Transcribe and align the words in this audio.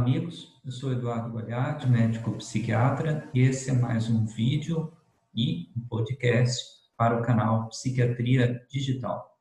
Amigos. 0.00 0.58
Eu 0.64 0.72
sou 0.72 0.92
Eduardo 0.92 1.30
Goliardi, 1.30 1.86
médico 1.86 2.32
psiquiatra, 2.32 3.28
e 3.34 3.40
esse 3.40 3.68
é 3.68 3.74
mais 3.74 4.08
um 4.08 4.24
vídeo 4.24 4.90
e 5.34 5.70
um 5.76 5.80
podcast 5.82 6.64
para 6.96 7.20
o 7.20 7.22
canal 7.22 7.68
Psiquiatria 7.68 8.66
Digital. 8.70 9.38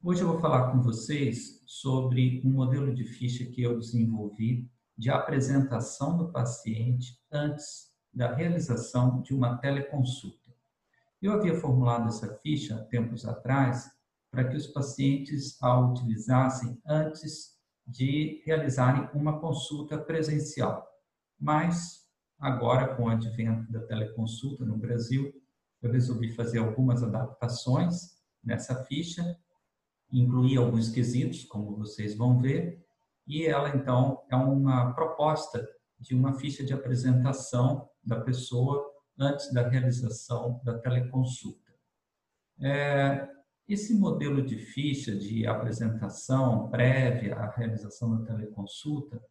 Hoje 0.00 0.20
eu 0.20 0.28
vou 0.28 0.40
falar 0.40 0.70
com 0.70 0.80
vocês 0.80 1.60
sobre 1.66 2.40
um 2.44 2.50
modelo 2.52 2.94
de 2.94 3.02
ficha 3.02 3.44
que 3.44 3.62
eu 3.62 3.76
desenvolvi 3.76 4.70
de 4.96 5.10
apresentação 5.10 6.16
do 6.16 6.30
paciente 6.30 7.18
antes 7.32 7.92
da 8.14 8.32
realização 8.32 9.20
de 9.22 9.34
uma 9.34 9.58
teleconsulta. 9.58 10.54
Eu 11.20 11.32
havia 11.32 11.60
formulado 11.60 12.06
essa 12.06 12.32
ficha 12.36 12.86
tempos 12.92 13.26
atrás 13.26 13.90
para 14.30 14.44
que 14.44 14.56
os 14.56 14.68
pacientes 14.68 15.60
a 15.60 15.80
utilizassem 15.80 16.80
antes 16.86 17.53
de 17.86 18.42
realizarem 18.44 19.08
uma 19.14 19.40
consulta 19.40 19.98
presencial. 19.98 20.86
Mas, 21.38 22.08
agora, 22.38 22.94
com 22.94 23.04
o 23.04 23.08
advento 23.08 23.70
da 23.70 23.80
teleconsulta 23.80 24.64
no 24.64 24.76
Brasil, 24.76 25.32
eu 25.82 25.92
resolvi 25.92 26.32
fazer 26.32 26.58
algumas 26.58 27.02
adaptações 27.02 28.14
nessa 28.42 28.84
ficha, 28.84 29.38
incluir 30.10 30.56
alguns 30.56 30.90
quesitos, 30.90 31.44
como 31.44 31.76
vocês 31.76 32.16
vão 32.16 32.40
ver, 32.40 32.82
e 33.26 33.44
ela, 33.46 33.74
então, 33.74 34.22
é 34.30 34.36
uma 34.36 34.92
proposta 34.94 35.66
de 35.98 36.14
uma 36.14 36.34
ficha 36.34 36.64
de 36.64 36.72
apresentação 36.72 37.88
da 38.02 38.20
pessoa 38.20 38.84
antes 39.18 39.52
da 39.52 39.66
realização 39.68 40.60
da 40.62 40.78
teleconsulta. 40.78 41.72
É, 42.60 43.28
esse 43.68 43.94
modelo 43.94 44.42
de 44.42 44.58
ficha 44.58 45.16
de 45.16 45.46
apresentação 45.46 46.68
prévia 46.68 47.36
à 47.36 47.50
realização 47.50 48.18
da 48.18 48.26
teleconsulta 48.26 49.22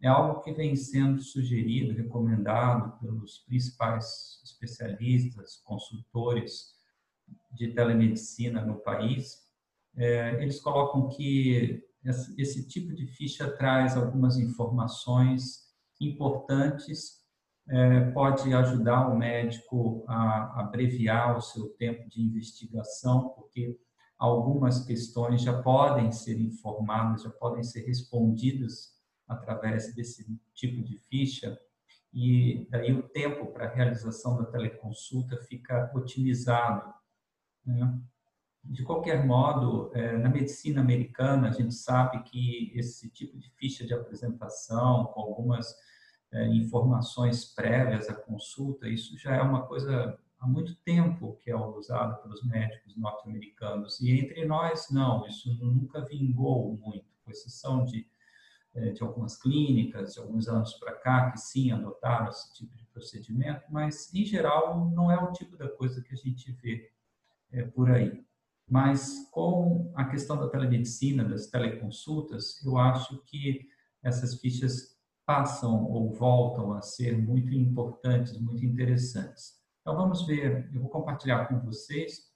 é 0.00 0.06
algo 0.06 0.40
que 0.42 0.52
vem 0.52 0.76
sendo 0.76 1.20
sugerido, 1.20 1.94
recomendado 1.94 2.98
pelos 3.00 3.38
principais 3.46 4.40
especialistas, 4.44 5.60
consultores 5.64 6.72
de 7.52 7.72
telemedicina 7.74 8.64
no 8.64 8.76
país. 8.80 9.38
É, 9.96 10.40
eles 10.42 10.60
colocam 10.60 11.08
que 11.08 11.82
esse 12.36 12.68
tipo 12.68 12.94
de 12.94 13.06
ficha 13.06 13.50
traz 13.56 13.96
algumas 13.96 14.38
informações 14.38 15.68
importantes, 16.00 17.24
pode 18.14 18.52
ajudar 18.54 19.08
o 19.08 19.16
médico 19.16 20.04
a 20.08 20.60
abreviar 20.60 21.36
o 21.36 21.40
seu 21.40 21.68
tempo 21.70 22.08
de 22.08 22.22
investigação, 22.22 23.28
porque 23.30 23.78
algumas 24.18 24.84
questões 24.84 25.42
já 25.42 25.62
podem 25.62 26.10
ser 26.10 26.40
informadas, 26.40 27.22
já 27.22 27.30
podem 27.30 27.62
ser 27.62 27.86
respondidas 27.86 28.96
através 29.26 29.94
desse 29.94 30.26
tipo 30.54 30.82
de 30.82 30.96
ficha, 30.96 31.58
e 32.12 32.66
daí 32.70 32.92
o 32.92 33.02
tempo 33.02 33.46
para 33.52 33.66
a 33.66 33.74
realização 33.74 34.38
da 34.38 34.46
teleconsulta 34.46 35.36
fica 35.42 35.90
otimizado. 35.94 36.92
Né? 37.64 38.00
De 38.64 38.82
qualquer 38.82 39.24
modo, 39.24 39.90
é, 39.94 40.16
na 40.16 40.30
medicina 40.30 40.80
americana, 40.80 41.48
a 41.48 41.52
gente 41.52 41.74
sabe 41.74 42.22
que 42.22 42.72
esse 42.74 43.10
tipo 43.10 43.38
de 43.38 43.50
ficha 43.50 43.86
de 43.86 43.94
apresentação, 43.94 45.04
com 45.06 45.20
algumas 45.20 45.70
é, 45.70 45.76
informações 46.32 47.44
prévias 47.44 48.08
à 48.08 48.14
consulta, 48.14 48.88
isso 48.88 49.16
já 49.16 49.36
é 49.36 49.40
uma 49.40 49.66
coisa 49.66 50.18
há 50.38 50.46
muito 50.46 50.74
tempo 50.76 51.36
que 51.42 51.50
é 51.50 51.56
usado 51.56 52.22
pelos 52.22 52.42
médicos 52.44 52.96
norte-americanos. 52.96 54.00
E 54.00 54.10
entre 54.10 54.44
nós, 54.46 54.88
não, 54.90 55.26
isso 55.26 55.52
nunca 55.54 56.00
vingou 56.04 56.76
muito, 56.76 57.04
com 57.24 57.30
exceção 57.30 57.84
de, 57.84 58.06
é, 58.74 58.90
de 58.90 59.02
algumas 59.02 59.36
clínicas, 59.40 60.14
de 60.14 60.20
alguns 60.20 60.48
anos 60.48 60.74
para 60.74 60.92
cá, 60.92 61.30
que 61.30 61.38
sim 61.38 61.72
adotaram 61.72 62.28
esse 62.28 62.52
tipo 62.54 62.76
de 62.76 62.84
procedimento, 62.86 63.64
mas, 63.70 64.12
em 64.14 64.24
geral, 64.24 64.90
não 64.90 65.10
é 65.10 65.16
o 65.16 65.32
tipo 65.32 65.56
da 65.56 65.68
coisa 65.68 66.02
que 66.02 66.14
a 66.14 66.16
gente 66.16 66.52
vê 66.52 66.90
é, 67.50 67.62
por 67.62 67.90
aí. 67.90 68.24
Mas, 68.68 69.28
com 69.30 69.90
a 69.96 70.04
questão 70.04 70.36
da 70.36 70.48
telemedicina, 70.48 71.24
das 71.24 71.46
teleconsultas, 71.46 72.62
eu 72.64 72.76
acho 72.76 73.18
que 73.24 73.66
essas 74.02 74.38
fichas 74.38 74.97
passam 75.28 75.84
ou 75.84 76.10
voltam 76.10 76.72
a 76.72 76.80
ser 76.80 77.18
muito 77.18 77.52
importantes, 77.54 78.40
muito 78.40 78.64
interessantes. 78.64 79.58
Então 79.82 79.94
vamos 79.94 80.26
ver, 80.26 80.70
eu 80.72 80.80
vou 80.80 80.88
compartilhar 80.88 81.44
com 81.46 81.60
vocês 81.60 82.32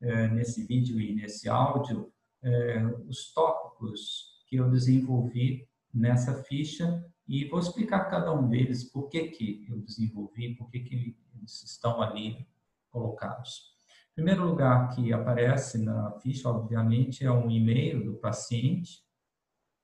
é, 0.00 0.26
nesse 0.26 0.66
vídeo 0.66 1.00
e 1.00 1.14
nesse 1.14 1.48
áudio 1.48 2.12
é, 2.42 2.84
os 3.08 3.32
tópicos 3.32 4.42
que 4.48 4.56
eu 4.56 4.68
desenvolvi 4.68 5.68
nessa 5.92 6.42
ficha 6.42 7.06
e 7.28 7.44
vou 7.44 7.60
explicar 7.60 8.10
cada 8.10 8.32
um 8.32 8.48
deles 8.48 8.82
por 8.82 9.08
que, 9.08 9.28
que 9.28 9.66
eu 9.68 9.78
desenvolvi, 9.78 10.56
por 10.56 10.68
que, 10.68 10.80
que 10.80 11.16
eles 11.36 11.62
estão 11.62 12.02
ali 12.02 12.48
colocados. 12.90 13.76
Em 14.10 14.14
primeiro 14.16 14.44
lugar 14.44 14.88
que 14.88 15.12
aparece 15.12 15.78
na 15.78 16.10
ficha, 16.18 16.48
obviamente, 16.48 17.24
é 17.24 17.30
um 17.30 17.48
e-mail 17.48 18.04
do 18.04 18.14
paciente, 18.14 19.04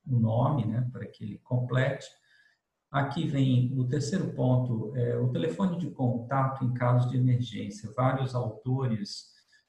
o 0.04 0.18
nome, 0.18 0.66
né, 0.66 0.88
para 0.92 1.06
que 1.06 1.22
ele 1.22 1.38
complete. 1.38 2.06
Aqui 2.90 3.24
vem 3.26 3.72
o 3.78 3.86
terceiro 3.86 4.32
ponto, 4.32 4.92
é 4.96 5.16
o 5.16 5.28
telefone 5.28 5.78
de 5.78 5.90
contato 5.90 6.64
em 6.64 6.74
caso 6.74 7.08
de 7.08 7.16
emergência. 7.16 7.92
Vários 7.96 8.34
autores 8.34 9.26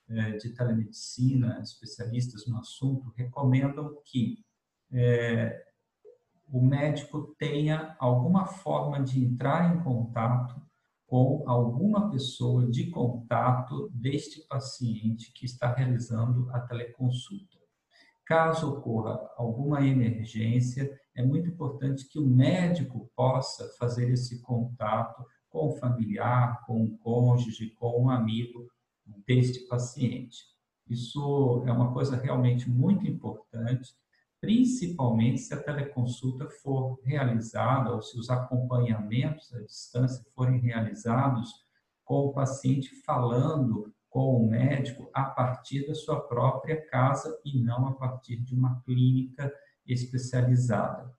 é, 0.09 0.31
de 0.37 0.49
telemedicina, 0.49 1.59
especialistas 1.61 2.47
no 2.47 2.57
assunto, 2.57 3.13
recomendam 3.15 3.95
que 4.05 4.43
é, 4.91 5.63
o 6.51 6.61
médico 6.61 7.35
tenha 7.37 7.95
alguma 7.99 8.45
forma 8.45 9.01
de 9.01 9.23
entrar 9.23 9.73
em 9.73 9.83
contato 9.83 10.59
com 11.05 11.43
alguma 11.45 12.09
pessoa 12.09 12.69
de 12.71 12.89
contato 12.89 13.89
deste 13.93 14.47
paciente 14.47 15.31
que 15.33 15.45
está 15.45 15.73
realizando 15.73 16.49
a 16.51 16.59
teleconsulta. 16.59 17.57
Caso 18.25 18.71
ocorra 18.71 19.19
alguma 19.37 19.85
emergência, 19.85 20.89
é 21.15 21.23
muito 21.23 21.49
importante 21.49 22.07
que 22.07 22.19
o 22.19 22.25
médico 22.25 23.09
possa 23.15 23.67
fazer 23.77 24.09
esse 24.09 24.41
contato 24.41 25.25
com 25.49 25.67
o 25.67 25.77
familiar, 25.77 26.63
com 26.65 26.83
o 26.83 26.97
cônjuge, 26.97 27.71
com 27.71 28.03
um 28.03 28.09
amigo 28.09 28.71
deste 29.27 29.67
paciente. 29.67 30.45
Isso 30.87 31.63
é 31.65 31.71
uma 31.71 31.93
coisa 31.93 32.15
realmente 32.15 32.69
muito 32.69 33.05
importante, 33.07 33.93
principalmente 34.39 35.39
se 35.39 35.53
a 35.53 35.61
teleconsulta 35.61 36.49
for 36.49 36.99
realizada 37.03 37.93
ou 37.93 38.01
se 38.01 38.17
os 38.17 38.29
acompanhamentos 38.29 39.53
à 39.53 39.61
distância 39.61 40.25
forem 40.33 40.59
realizados 40.59 41.49
com 42.03 42.25
o 42.25 42.33
paciente 42.33 42.95
falando 43.03 43.93
com 44.09 44.35
o 44.35 44.49
médico 44.49 45.09
a 45.13 45.23
partir 45.23 45.87
da 45.87 45.95
sua 45.95 46.19
própria 46.19 46.85
casa 46.87 47.39
e 47.45 47.61
não 47.61 47.87
a 47.87 47.93
partir 47.93 48.37
de 48.37 48.53
uma 48.53 48.81
clínica 48.81 49.53
especializada. 49.87 51.11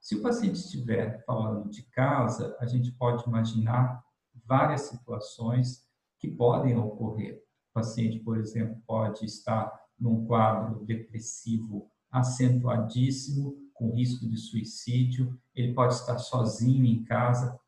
Se 0.00 0.16
o 0.16 0.22
paciente 0.22 0.56
estiver 0.56 1.24
falando 1.24 1.68
de 1.68 1.82
casa, 1.82 2.56
a 2.60 2.66
gente 2.66 2.92
pode 2.92 3.24
imaginar 3.26 4.02
várias 4.46 4.82
situações 4.82 5.86
que 6.18 6.28
podem 6.28 6.76
ocorrer. 6.76 7.42
O 7.70 7.74
paciente, 7.74 8.18
por 8.20 8.38
exemplo, 8.38 8.80
pode 8.86 9.24
estar 9.24 9.72
num 9.98 10.24
quadro 10.24 10.84
depressivo 10.84 11.90
acentuadíssimo, 12.10 13.56
com 13.74 13.94
risco 13.94 14.28
de 14.28 14.36
suicídio, 14.36 15.38
ele 15.54 15.72
pode 15.72 15.94
estar 15.94 16.18
sozinho 16.18 16.84
em 16.84 17.04
casa, 17.04 17.58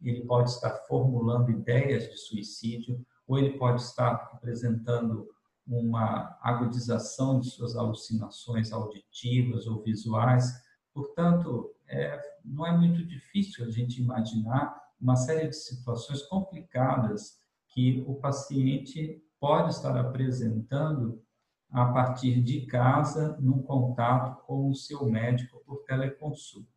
ele 0.00 0.24
pode 0.24 0.50
estar 0.50 0.70
formulando 0.86 1.50
ideias 1.50 2.10
de 2.10 2.16
suicídio, 2.16 3.04
ou 3.26 3.38
ele 3.38 3.58
pode 3.58 3.82
estar 3.82 4.30
apresentando 4.32 5.28
uma 5.66 6.38
agudização 6.42 7.40
de 7.40 7.50
suas 7.50 7.76
alucinações 7.76 8.72
auditivas 8.72 9.66
ou 9.66 9.82
visuais. 9.82 10.52
Portanto, 10.92 11.74
é, 11.88 12.20
não 12.44 12.66
é 12.66 12.76
muito 12.76 13.04
difícil 13.04 13.64
a 13.64 13.70
gente 13.70 14.00
imaginar 14.00 14.74
uma 15.00 15.16
série 15.16 15.48
de 15.48 15.56
situações 15.56 16.22
complicadas 16.22 17.38
que 17.68 18.04
o 18.06 18.14
paciente 18.14 19.22
pode 19.40 19.70
estar 19.70 19.96
apresentando 19.96 21.22
a 21.70 21.86
partir 21.86 22.40
de 22.40 22.66
casa, 22.66 23.36
num 23.40 23.60
contato 23.60 24.40
com 24.44 24.70
o 24.70 24.74
seu 24.74 25.04
médico 25.06 25.60
por 25.66 25.82
teleconsulta. 25.84 26.68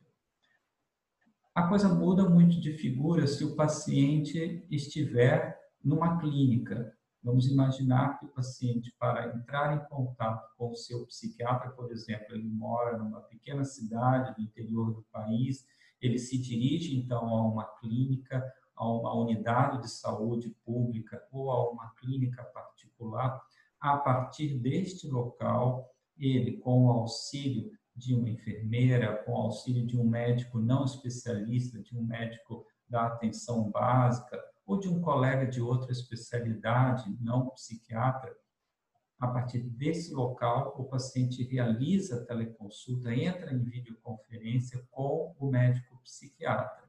A 1.53 1.67
coisa 1.67 1.87
muda 1.87 2.27
muito 2.27 2.59
de 2.59 2.73
figura 2.73 3.27
se 3.27 3.43
o 3.43 3.55
paciente 3.55 4.65
estiver 4.71 5.57
numa 5.83 6.19
clínica. 6.19 6.96
Vamos 7.27 7.49
imaginar 7.49 8.17
que 8.17 8.25
o 8.25 8.29
paciente, 8.29 8.95
para 8.97 9.35
entrar 9.35 9.75
em 9.75 9.89
contato 9.89 10.49
com 10.55 10.71
o 10.71 10.75
seu 10.77 11.05
psiquiatra, 11.07 11.71
por 11.71 11.91
exemplo, 11.91 12.33
ele 12.33 12.47
mora 12.47 12.97
numa 12.97 13.19
pequena 13.19 13.65
cidade 13.65 14.33
do 14.33 14.41
interior 14.41 14.93
do 14.93 15.05
país, 15.11 15.67
ele 16.01 16.17
se 16.19 16.37
dirige 16.37 16.97
então 16.97 17.27
a 17.27 17.45
uma 17.45 17.65
clínica, 17.65 18.41
a 18.73 18.89
uma 18.89 19.13
unidade 19.13 19.81
de 19.81 19.89
saúde 19.89 20.55
pública 20.65 21.21
ou 21.29 21.51
a 21.51 21.69
uma 21.69 21.89
clínica 21.95 22.41
particular. 22.45 23.43
A 23.77 23.97
partir 23.97 24.57
deste 24.59 25.09
local, 25.09 25.93
ele, 26.17 26.55
com 26.59 26.85
o 26.85 26.91
auxílio 26.91 27.73
de 27.93 28.15
uma 28.15 28.29
enfermeira, 28.29 29.21
com 29.25 29.35
auxílio 29.35 29.85
de 29.85 29.99
um 29.99 30.05
médico 30.05 30.59
não 30.59 30.85
especialista, 30.85 31.77
de 31.77 31.93
um 31.93 32.03
médico 32.03 32.65
da 32.87 33.07
atenção 33.07 33.69
básica 33.69 34.41
ou 34.67 34.77
de 34.77 34.89
um 34.89 35.01
colega 35.01 35.47
de 35.47 35.61
outra 35.61 35.93
especialidade, 35.93 37.17
não 37.21 37.49
psiquiatra, 37.51 38.37
a 39.19 39.27
partir 39.27 39.61
desse 39.61 40.13
local, 40.13 40.75
o 40.77 40.83
paciente 40.83 41.41
realiza 41.43 42.17
a 42.17 42.25
teleconsulta, 42.25 43.11
entra 43.11 43.51
em 43.51 43.63
videoconferência 43.63 44.85
com 44.91 45.33
o 45.39 45.49
médico 45.49 45.99
psiquiatra. 46.03 46.87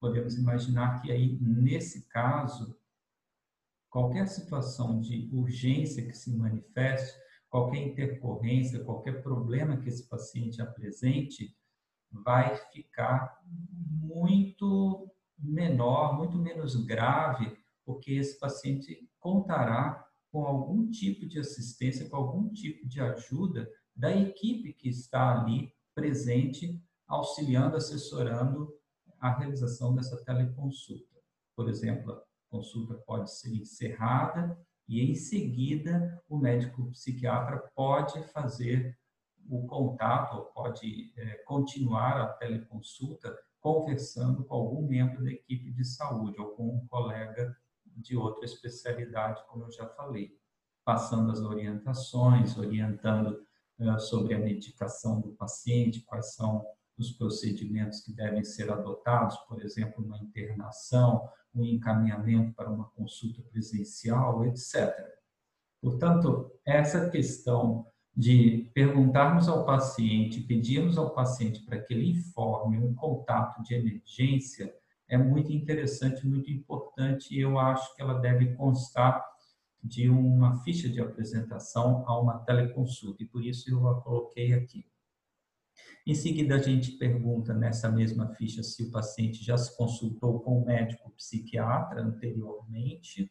Podemos 0.00 0.36
imaginar 0.36 1.00
que 1.00 1.12
aí, 1.12 1.38
nesse 1.40 2.08
caso, 2.08 2.76
qualquer 3.88 4.26
situação 4.26 4.98
de 4.98 5.28
urgência 5.32 6.04
que 6.04 6.16
se 6.16 6.34
manifeste, 6.36 7.16
qualquer 7.48 7.86
intercorrência, 7.86 8.84
qualquer 8.84 9.22
problema 9.22 9.76
que 9.76 9.88
esse 9.88 10.08
paciente 10.08 10.60
apresente, 10.60 11.56
vai 12.10 12.56
ficar 12.72 13.40
muito 13.44 15.08
menor, 15.38 16.16
muito 16.16 16.36
menos 16.36 16.74
grave, 16.84 17.56
porque 17.84 18.12
esse 18.12 18.38
paciente 18.38 19.08
contará 19.18 20.06
com 20.30 20.44
algum 20.44 20.90
tipo 20.90 21.26
de 21.26 21.38
assistência, 21.38 22.08
com 22.08 22.16
algum 22.16 22.48
tipo 22.48 22.86
de 22.86 23.00
ajuda 23.00 23.70
da 23.94 24.14
equipe 24.14 24.72
que 24.72 24.88
está 24.88 25.40
ali 25.40 25.72
presente, 25.94 26.80
auxiliando, 27.06 27.76
assessorando 27.76 28.72
a 29.18 29.36
realização 29.36 29.94
dessa 29.94 30.22
teleconsulta. 30.24 31.16
Por 31.56 31.68
exemplo, 31.68 32.12
a 32.12 32.22
consulta 32.50 32.94
pode 32.94 33.32
ser 33.32 33.54
encerrada 33.54 34.56
e, 34.86 35.02
em 35.02 35.14
seguida, 35.14 36.22
o 36.28 36.38
médico 36.38 36.90
psiquiatra 36.90 37.58
pode 37.74 38.22
fazer 38.28 38.96
o 39.48 39.66
contato, 39.66 40.52
pode 40.54 41.12
é, 41.16 41.36
continuar 41.46 42.20
a 42.20 42.28
teleconsulta 42.34 43.36
conversando 43.60 44.44
com 44.44 44.54
algum 44.54 44.86
membro 44.86 45.22
da 45.24 45.30
equipe 45.30 45.70
de 45.72 45.84
saúde 45.84 46.40
ou 46.40 46.48
com 46.50 46.76
um 46.76 46.86
colega 46.86 47.56
de 47.84 48.16
outra 48.16 48.44
especialidade, 48.44 49.42
como 49.48 49.64
eu 49.64 49.72
já 49.72 49.86
falei, 49.88 50.38
passando 50.84 51.30
as 51.32 51.40
orientações, 51.40 52.56
orientando 52.56 53.44
sobre 53.98 54.34
a 54.34 54.38
medicação 54.38 55.20
do 55.20 55.30
paciente, 55.34 56.02
quais 56.02 56.34
são 56.34 56.64
os 56.96 57.12
procedimentos 57.12 58.00
que 58.00 58.12
devem 58.12 58.42
ser 58.42 58.70
adotados, 58.72 59.36
por 59.48 59.62
exemplo, 59.62 60.04
uma 60.04 60.18
internação, 60.18 61.28
um 61.54 61.64
encaminhamento 61.64 62.54
para 62.54 62.70
uma 62.70 62.90
consulta 62.90 63.40
presencial, 63.42 64.44
etc. 64.46 64.92
Portanto, 65.80 66.50
essa 66.64 67.08
questão 67.08 67.86
de 68.18 68.68
perguntarmos 68.74 69.48
ao 69.48 69.64
paciente, 69.64 70.40
pedirmos 70.40 70.98
ao 70.98 71.14
paciente 71.14 71.62
para 71.62 71.78
que 71.78 71.94
ele 71.94 72.10
informe 72.10 72.76
um 72.76 72.92
contato 72.92 73.62
de 73.62 73.74
emergência 73.74 74.74
é 75.08 75.16
muito 75.16 75.52
interessante, 75.52 76.26
muito 76.26 76.50
importante 76.50 77.32
e 77.32 77.38
eu 77.40 77.60
acho 77.60 77.94
que 77.94 78.02
ela 78.02 78.14
deve 78.14 78.56
constar 78.56 79.24
de 79.80 80.10
uma 80.10 80.56
ficha 80.64 80.88
de 80.88 81.00
apresentação 81.00 82.04
a 82.08 82.20
uma 82.20 82.40
teleconsulta 82.40 83.22
e 83.22 83.26
por 83.26 83.44
isso 83.44 83.70
eu 83.70 83.86
a 83.88 84.00
coloquei 84.02 84.52
aqui. 84.52 84.84
Em 86.04 86.14
seguida, 86.14 86.56
a 86.56 86.58
gente 86.58 86.98
pergunta 86.98 87.54
nessa 87.54 87.88
mesma 87.88 88.34
ficha 88.34 88.64
se 88.64 88.82
o 88.82 88.90
paciente 88.90 89.44
já 89.44 89.56
se 89.56 89.76
consultou 89.76 90.40
com 90.40 90.60
o 90.60 90.66
médico 90.66 91.08
psiquiatra 91.12 92.02
anteriormente, 92.02 93.30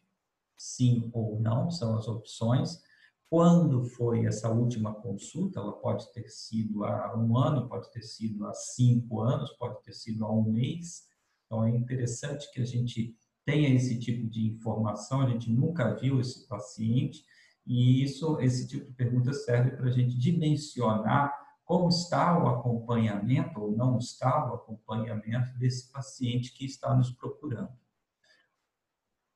sim 0.56 1.10
ou 1.12 1.38
não, 1.38 1.70
são 1.70 1.94
as 1.98 2.08
opções. 2.08 2.82
Quando 3.30 3.84
foi 3.84 4.24
essa 4.24 4.50
última 4.50 4.94
consulta? 4.94 5.60
Ela 5.60 5.72
pode 5.72 6.10
ter 6.12 6.28
sido 6.28 6.84
há 6.84 7.14
um 7.16 7.36
ano, 7.36 7.68
pode 7.68 7.90
ter 7.92 8.02
sido 8.02 8.46
há 8.46 8.54
cinco 8.54 9.20
anos, 9.20 9.50
pode 9.52 9.82
ter 9.82 9.92
sido 9.92 10.24
há 10.24 10.32
um 10.32 10.50
mês. 10.50 11.06
Então, 11.44 11.64
é 11.64 11.70
interessante 11.70 12.50
que 12.52 12.60
a 12.60 12.64
gente 12.64 13.14
tenha 13.44 13.68
esse 13.74 13.98
tipo 13.98 14.28
de 14.28 14.46
informação, 14.46 15.20
a 15.20 15.28
gente 15.28 15.50
nunca 15.50 15.94
viu 15.94 16.20
esse 16.20 16.46
paciente, 16.46 17.24
e 17.66 18.02
isso, 18.02 18.40
esse 18.40 18.66
tipo 18.66 18.86
de 18.86 18.92
pergunta 18.92 19.32
serve 19.32 19.72
para 19.72 19.88
a 19.88 19.90
gente 19.90 20.16
dimensionar 20.16 21.32
como 21.64 21.88
está 21.88 22.42
o 22.42 22.48
acompanhamento 22.48 23.60
ou 23.60 23.72
não 23.72 23.98
está 23.98 24.50
o 24.50 24.54
acompanhamento 24.54 25.58
desse 25.58 25.92
paciente 25.92 26.54
que 26.54 26.64
está 26.64 26.94
nos 26.94 27.10
procurando. 27.10 27.72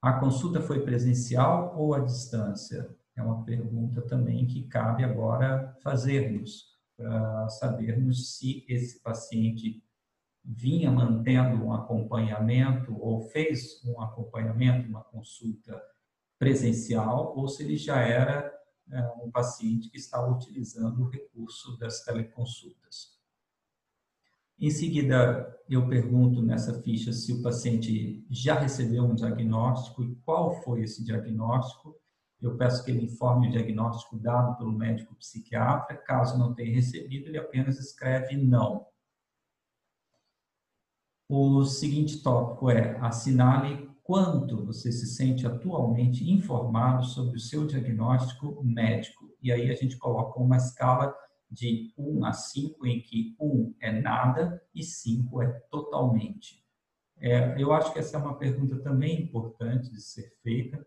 A 0.00 0.14
consulta 0.14 0.62
foi 0.62 0.82
presencial 0.82 1.78
ou 1.78 1.94
à 1.94 2.00
distância? 2.00 2.96
É 3.14 3.23
uma 3.23 3.44
pergunta 3.44 4.00
também 4.03 4.47
que 4.47 4.67
cabe 4.69 5.05
agora 5.05 5.76
fazermos, 5.82 6.73
para 6.97 7.49
sabermos 7.49 8.37
se 8.37 8.64
esse 8.69 9.00
paciente 9.03 9.82
vinha 10.44 10.91
mantendo 10.91 11.64
um 11.64 11.73
acompanhamento 11.73 12.97
ou 12.99 13.20
fez 13.20 13.82
um 13.85 14.00
acompanhamento, 14.00 14.88
uma 14.88 15.05
consulta 15.05 15.81
presencial, 16.38 17.37
ou 17.37 17.47
se 17.47 17.62
ele 17.62 17.76
já 17.76 18.00
era 18.00 18.53
é, 18.91 19.00
um 19.23 19.31
paciente 19.31 19.88
que 19.88 19.97
estava 19.97 20.32
utilizando 20.32 21.03
o 21.03 21.09
recurso 21.09 21.79
das 21.79 22.05
teleconsultas. 22.05 23.12
Em 24.59 24.70
seguida, 24.70 25.56
eu 25.69 25.88
pergunto 25.88 26.43
nessa 26.43 26.81
ficha 26.82 27.12
se 27.12 27.32
o 27.32 27.43
paciente 27.43 28.25
já 28.31 28.59
recebeu 28.59 29.05
um 29.05 29.14
diagnóstico 29.14 30.03
e 30.03 30.14
qual 30.17 30.62
foi 30.62 30.82
esse 30.82 31.05
diagnóstico 31.05 31.97
eu 32.42 32.56
peço 32.56 32.84
que 32.84 32.90
ele 32.90 33.04
informe 33.04 33.48
o 33.48 33.50
diagnóstico 33.50 34.18
dado 34.18 34.56
pelo 34.56 34.72
médico 34.72 35.14
psiquiatra. 35.14 35.96
Caso 35.96 36.38
não 36.38 36.54
tenha 36.54 36.75
recebido, 36.75 37.28
ele 37.28 37.38
apenas 37.38 37.78
escreve 37.78 38.37
não. 38.37 38.87
O 41.28 41.64
seguinte 41.64 42.22
tópico 42.22 42.68
é: 42.68 42.99
assinale 42.99 43.90
quanto 44.02 44.64
você 44.64 44.90
se 44.90 45.06
sente 45.06 45.46
atualmente 45.46 46.28
informado 46.30 47.04
sobre 47.04 47.37
o 47.37 47.40
seu 47.40 47.66
diagnóstico 47.66 48.62
médico. 48.62 49.34
E 49.40 49.52
aí 49.52 49.70
a 49.70 49.75
gente 49.75 49.96
coloca 49.96 50.40
uma 50.40 50.56
escala 50.56 51.14
de 51.50 51.92
1 51.96 52.25
a 52.25 52.32
5, 52.32 52.87
em 52.87 53.00
que 53.00 53.37
1 53.40 53.75
é 53.80 53.92
nada 54.00 54.62
e 54.75 54.82
5 54.82 55.42
é 55.42 55.50
totalmente. 55.70 56.62
É, 57.18 57.54
eu 57.62 57.72
acho 57.72 57.92
que 57.92 57.99
essa 57.99 58.16
é 58.16 58.20
uma 58.20 58.37
pergunta 58.37 58.80
também 58.80 59.22
importante 59.22 59.90
de 59.90 60.00
ser 60.00 60.28
feita, 60.42 60.84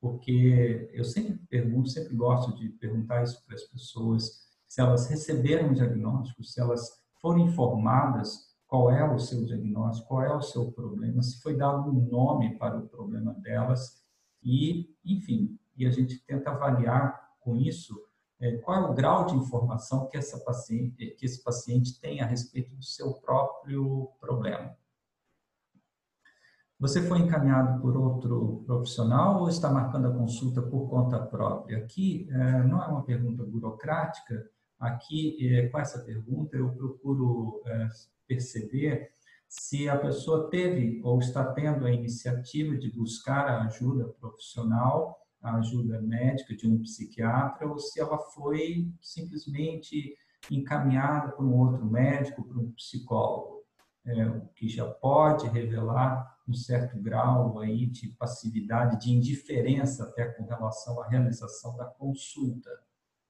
porque 0.00 0.90
eu 0.92 1.04
sempre 1.04 1.38
pergunto, 1.48 1.88
sempre 1.88 2.14
gosto 2.14 2.54
de 2.56 2.68
perguntar 2.70 3.22
isso 3.22 3.44
para 3.44 3.54
as 3.54 3.64
pessoas, 3.64 4.46
se 4.66 4.80
elas 4.80 5.08
receberam 5.08 5.70
o 5.70 5.74
diagnóstico, 5.74 6.44
se 6.44 6.60
elas 6.60 7.02
foram 7.20 7.40
informadas 7.40 8.48
qual 8.66 8.90
é 8.90 9.02
o 9.10 9.18
seu 9.18 9.44
diagnóstico, 9.44 10.08
qual 10.08 10.22
é 10.22 10.34
o 10.34 10.42
seu 10.42 10.70
problema, 10.70 11.22
se 11.22 11.40
foi 11.40 11.56
dado 11.56 11.90
um 11.90 12.06
nome 12.06 12.56
para 12.58 12.78
o 12.78 12.86
problema 12.86 13.32
delas 13.34 14.04
e, 14.42 14.94
enfim, 15.04 15.58
e 15.76 15.86
a 15.86 15.90
gente 15.90 16.18
tenta 16.26 16.50
avaliar 16.50 17.28
com 17.40 17.56
isso 17.56 17.94
é, 18.40 18.56
qual 18.58 18.76
é 18.76 18.90
o 18.90 18.94
grau 18.94 19.26
de 19.26 19.34
informação 19.34 20.06
que 20.06 20.16
essa 20.16 20.38
paciente, 20.40 21.14
que 21.18 21.24
esse 21.24 21.42
paciente 21.42 21.98
tem 22.00 22.20
a 22.20 22.26
respeito 22.26 22.74
do 22.74 22.84
seu 22.84 23.14
próprio 23.14 24.10
problema. 24.20 24.76
Você 26.80 27.02
foi 27.02 27.18
encaminhado 27.18 27.80
por 27.80 27.96
outro 27.96 28.62
profissional 28.64 29.40
ou 29.40 29.48
está 29.48 29.68
marcando 29.68 30.06
a 30.06 30.14
consulta 30.14 30.62
por 30.62 30.88
conta 30.88 31.18
própria? 31.18 31.78
Aqui 31.78 32.28
é, 32.30 32.62
não 32.62 32.80
é 32.80 32.86
uma 32.86 33.02
pergunta 33.02 33.42
burocrática. 33.42 34.48
Aqui, 34.78 35.36
é, 35.44 35.66
com 35.66 35.78
essa 35.80 35.98
pergunta, 36.04 36.56
eu 36.56 36.68
procuro 36.70 37.60
é, 37.66 37.88
perceber 38.28 39.10
se 39.48 39.88
a 39.88 39.98
pessoa 39.98 40.48
teve 40.50 41.00
ou 41.02 41.18
está 41.18 41.52
tendo 41.52 41.84
a 41.84 41.90
iniciativa 41.92 42.76
de 42.76 42.92
buscar 42.92 43.48
a 43.48 43.64
ajuda 43.64 44.14
profissional, 44.20 45.26
a 45.42 45.56
ajuda 45.56 46.00
médica 46.00 46.54
de 46.54 46.68
um 46.68 46.78
psiquiatra, 46.80 47.66
ou 47.66 47.76
se 47.80 47.98
ela 47.98 48.18
foi 48.18 48.88
simplesmente 49.00 50.16
encaminhada 50.48 51.32
por 51.32 51.44
um 51.44 51.58
outro 51.58 51.84
médico, 51.84 52.44
por 52.44 52.56
um 52.56 52.70
psicólogo, 52.70 53.57
é, 54.08 54.26
o 54.26 54.46
que 54.54 54.68
já 54.68 54.88
pode 54.88 55.46
revelar 55.48 56.38
um 56.48 56.54
certo 56.54 56.98
grau 56.98 57.58
aí 57.58 57.86
de 57.86 58.08
passividade, 58.08 59.04
de 59.04 59.12
indiferença 59.12 60.04
até 60.04 60.26
com 60.26 60.44
relação 60.44 61.00
à 61.02 61.08
realização 61.08 61.76
da 61.76 61.84
consulta. 61.84 62.70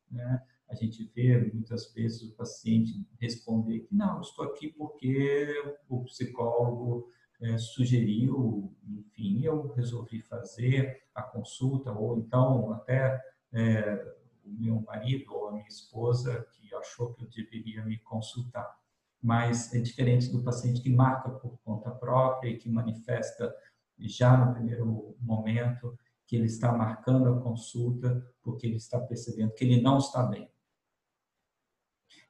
Né? 0.08 0.40
A 0.68 0.74
gente 0.76 1.04
vê 1.14 1.36
muitas 1.52 1.92
vezes 1.92 2.22
o 2.22 2.36
paciente 2.36 3.04
responder 3.20 3.80
que 3.80 3.94
não, 3.94 4.20
estou 4.20 4.44
aqui 4.44 4.68
porque 4.68 5.48
o 5.88 6.04
psicólogo 6.04 7.10
é, 7.40 7.58
sugeriu, 7.58 8.72
enfim, 8.86 9.42
eu 9.42 9.72
resolvi 9.72 10.20
fazer 10.20 11.02
a 11.14 11.22
consulta, 11.22 11.90
ou 11.90 12.18
então 12.18 12.72
até 12.72 13.20
é, 13.52 14.14
o 14.44 14.50
meu 14.50 14.80
marido 14.82 15.34
ou 15.34 15.48
a 15.48 15.52
minha 15.52 15.66
esposa 15.66 16.46
que 16.52 16.72
achou 16.74 17.14
que 17.14 17.24
eu 17.24 17.28
deveria 17.28 17.84
me 17.84 17.98
consultar 17.98 18.78
mas 19.22 19.74
é 19.74 19.80
diferente 19.80 20.30
do 20.30 20.42
paciente 20.42 20.80
que 20.80 20.90
marca 20.90 21.30
por 21.30 21.58
conta 21.64 21.90
própria 21.90 22.50
e 22.50 22.56
que 22.56 22.68
manifesta 22.68 23.54
já 23.98 24.36
no 24.36 24.54
primeiro 24.54 25.16
momento 25.20 25.98
que 26.26 26.36
ele 26.36 26.46
está 26.46 26.72
marcando 26.72 27.28
a 27.28 27.40
consulta 27.40 28.24
porque 28.42 28.66
ele 28.66 28.76
está 28.76 29.00
percebendo 29.00 29.54
que 29.54 29.64
ele 29.64 29.80
não 29.80 29.98
está 29.98 30.22
bem. 30.22 30.48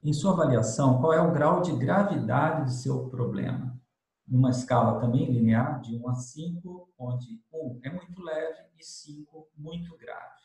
Em 0.03 0.13
sua 0.13 0.33
avaliação, 0.33 1.01
qual 1.01 1.13
é 1.13 1.21
o 1.21 1.33
grau 1.33 1.61
de 1.61 1.77
gravidade 1.77 2.67
de 2.67 2.75
seu 2.77 3.09
problema? 3.09 3.79
Numa 4.27 4.51
escala 4.51 5.01
também 5.01 5.31
linear, 5.31 5.81
de 5.81 5.97
1 5.97 6.09
a 6.09 6.15
5, 6.15 6.93
onde 6.97 7.43
1 7.53 7.81
é 7.83 7.91
muito 7.91 8.23
leve 8.23 8.69
e 8.79 8.85
5 8.85 9.49
muito 9.57 9.97
grave. 9.97 10.39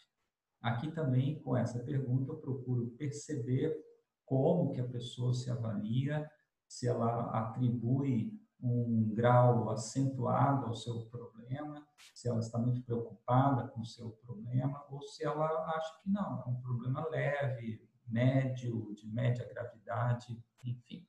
Aqui 0.59 0.91
também, 0.91 1.39
com 1.39 1.55
essa 1.55 1.79
pergunta, 1.79 2.31
eu 2.31 2.37
procuro 2.37 2.87
perceber 2.97 3.77
como 4.33 4.71
que 4.71 4.81
a 4.81 4.87
pessoa 4.87 5.31
se 5.31 5.51
avalia, 5.51 6.27
se 6.67 6.87
ela 6.87 7.29
atribui 7.29 8.33
um 8.59 9.13
grau 9.13 9.69
acentuado 9.69 10.65
ao 10.65 10.73
seu 10.73 11.05
problema, 11.05 11.85
se 12.15 12.27
ela 12.27 12.39
está 12.39 12.57
muito 12.57 12.81
preocupada 12.81 13.67
com 13.67 13.81
o 13.81 13.85
seu 13.85 14.09
problema, 14.25 14.83
ou 14.89 15.03
se 15.03 15.23
ela 15.23 15.45
acha 15.75 15.99
que 16.01 16.09
não, 16.09 16.41
é 16.41 16.49
um 16.49 16.59
problema 16.61 17.07
leve, 17.09 17.87
médio, 18.07 18.91
de 18.95 19.07
média 19.07 19.47
gravidade, 19.47 20.43
enfim. 20.63 21.07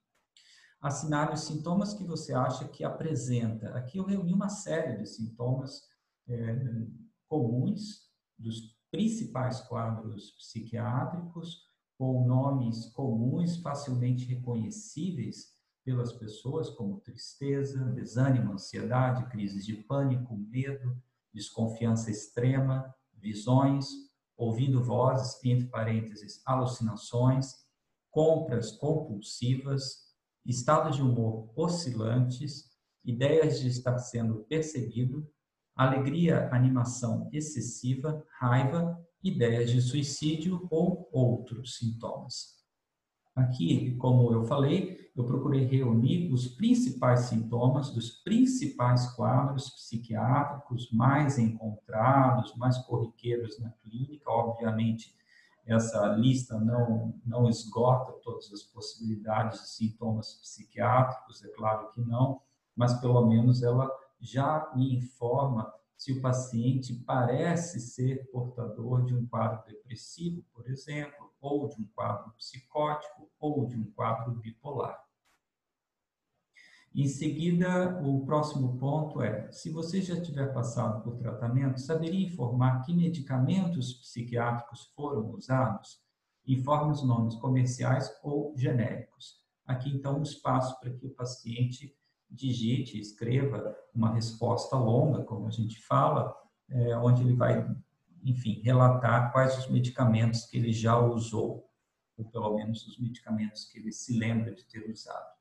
Assinale 0.83 1.33
os 1.33 1.47
sintomas 1.47 1.95
que 1.95 2.05
você 2.05 2.35
acha 2.35 2.69
que 2.69 2.85
apresenta. 2.85 3.71
Aqui 3.71 3.97
eu 3.97 4.05
reuni 4.05 4.35
uma 4.35 4.51
série 4.51 4.99
de 4.99 5.07
sintomas 5.07 5.81
é, 6.29 6.57
comuns 7.27 8.11
dos 8.39 8.77
principais 8.91 9.63
quadros 9.63 10.33
psiquiátricos, 10.33 11.73
com 12.05 12.27
nomes 12.27 12.85
comuns, 12.91 13.57
facilmente 13.57 14.27
reconhecíveis 14.27 15.55
pelas 15.83 16.13
pessoas, 16.13 16.69
como 16.69 17.01
tristeza, 17.01 17.83
desânimo, 17.93 18.53
ansiedade, 18.53 19.27
crises 19.31 19.65
de 19.65 19.73
pânico, 19.75 20.37
medo, 20.37 21.01
desconfiança 21.33 22.11
extrema, 22.11 22.95
visões, 23.15 23.89
ouvindo 24.37 24.85
vozes, 24.85 25.43
entre 25.47 25.67
parênteses, 25.69 26.43
alucinações, 26.45 27.55
compras 28.11 28.73
compulsivas, 28.73 30.15
estados 30.45 30.97
de 30.97 31.03
humor 31.03 31.51
oscilantes, 31.57 32.71
ideias 33.03 33.61
de 33.61 33.69
estar 33.69 33.97
sendo 33.97 34.45
perseguido, 34.45 35.27
alegria, 35.75 36.51
animação 36.53 37.31
excessiva, 37.33 38.23
raiva, 38.39 38.95
ideias 39.25 39.71
de 39.71 39.81
suicídio 39.81 40.69
ou 40.71 41.09
outros 41.11 41.79
sintomas. 41.79 42.55
Aqui, 43.35 43.97
como 43.97 44.31
eu 44.33 44.45
falei, 44.45 45.11
eu 45.17 45.25
procurei 45.25 45.65
reunir 45.65 46.33
os 46.33 46.47
principais 46.47 47.21
sintomas 47.21 47.91
dos 47.91 48.11
principais 48.11 49.13
quadros 49.15 49.71
psiquiátricos 49.71 50.91
mais 50.93 51.39
encontrados, 51.39 52.55
mais 52.57 52.79
corriqueiros 52.79 53.59
na 53.59 53.71
clínica. 53.71 54.31
Obviamente, 54.31 55.17
essa 55.67 56.07
lista 56.09 56.61
não, 56.61 57.15
não 57.25 57.49
esgota 57.49 58.13
todas 58.23 58.53
as 58.53 58.63
possibilidades 58.63 59.63
de 59.63 59.69
sintomas 59.71 60.35
psiquiátricos, 60.35 61.43
é 61.43 61.49
claro 61.49 61.91
que 61.91 62.01
não, 62.03 62.41
mas 62.77 63.01
pelo 63.01 63.27
menos 63.27 63.63
ela 63.63 63.91
já 64.21 64.71
me 64.77 64.95
informa 64.97 65.73
se 65.97 66.13
o 66.13 66.21
paciente 66.21 66.95
parece 67.07 67.81
ser 67.81 68.31
portador 68.31 69.05
de 69.05 69.15
um 69.15 69.27
quadro 69.27 69.65
depressivo, 69.67 70.45
por 70.53 70.69
exemplo, 70.69 71.33
ou 71.41 71.69
de 71.69 71.81
um 71.81 71.87
quadro 71.95 72.33
psicótico, 72.33 73.31
ou 73.39 73.67
de 73.67 73.77
um 73.77 73.91
quadro 73.93 74.33
bipolar. 74.35 75.05
Em 76.95 77.09
seguida, 77.09 78.01
o 78.05 78.25
próximo 78.25 78.79
ponto 78.79 79.21
é: 79.21 79.51
se 79.51 79.69
você 79.69 80.01
já 80.01 80.21
tiver 80.21 80.53
passado 80.53 81.03
por 81.03 81.17
tratamento, 81.17 81.81
saberia 81.81 82.25
informar 82.27 82.83
que 82.83 82.95
medicamentos 82.95 83.95
psiquiátricos 83.95 84.93
foram 84.95 85.31
usados? 85.33 86.01
Informe 86.47 86.93
os 86.93 87.03
nomes 87.03 87.35
comerciais 87.37 88.09
ou 88.23 88.55
genéricos. 88.57 89.43
Aqui, 89.67 89.91
então, 89.91 90.21
um 90.21 90.23
espaço 90.23 90.79
para 90.79 90.91
que 90.91 91.07
o 91.07 91.11
paciente 91.11 91.97
digite, 92.35 93.01
escreva 93.01 93.77
uma 93.95 94.13
resposta 94.13 94.77
longa, 94.77 95.23
como 95.23 95.47
a 95.47 95.51
gente 95.51 95.81
fala, 95.81 96.35
é, 96.69 96.97
onde 96.97 97.23
ele 97.23 97.35
vai, 97.35 97.67
enfim, 98.25 98.61
relatar 98.63 99.33
quais 99.33 99.57
os 99.59 99.69
medicamentos 99.69 100.45
que 100.47 100.57
ele 100.57 100.73
já 100.73 100.99
usou, 100.99 101.69
ou 102.17 102.25
pelo 102.27 102.55
menos 102.55 102.87
os 102.87 102.99
medicamentos 102.99 103.65
que 103.65 103.79
ele 103.79 103.93
se 103.93 104.19
lembra 104.19 104.53
de 104.53 104.65
ter 104.65 104.91
usado. 104.91 105.35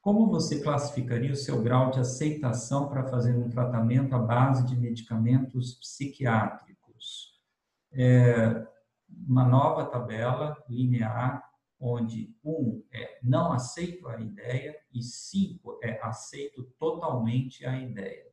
Como 0.00 0.28
você 0.28 0.60
classificaria 0.60 1.32
o 1.32 1.36
seu 1.36 1.62
grau 1.62 1.90
de 1.90 2.00
aceitação 2.00 2.88
para 2.88 3.08
fazer 3.08 3.34
um 3.34 3.48
tratamento 3.48 4.14
à 4.14 4.18
base 4.18 4.66
de 4.66 4.76
medicamentos 4.76 5.74
psiquiátricos? 5.74 7.40
É, 7.90 8.66
uma 9.26 9.44
nova 9.44 9.86
tabela 9.86 10.62
linear 10.68 11.48
onde 11.78 12.34
um 12.44 12.82
é 12.92 13.18
não 13.22 13.52
aceito 13.52 14.06
a 14.08 14.20
ideia 14.20 14.76
e 14.92 15.02
cinco 15.02 15.78
é 15.82 16.00
aceito 16.02 16.64
totalmente 16.78 17.64
a 17.66 17.78
ideia. 17.78 18.26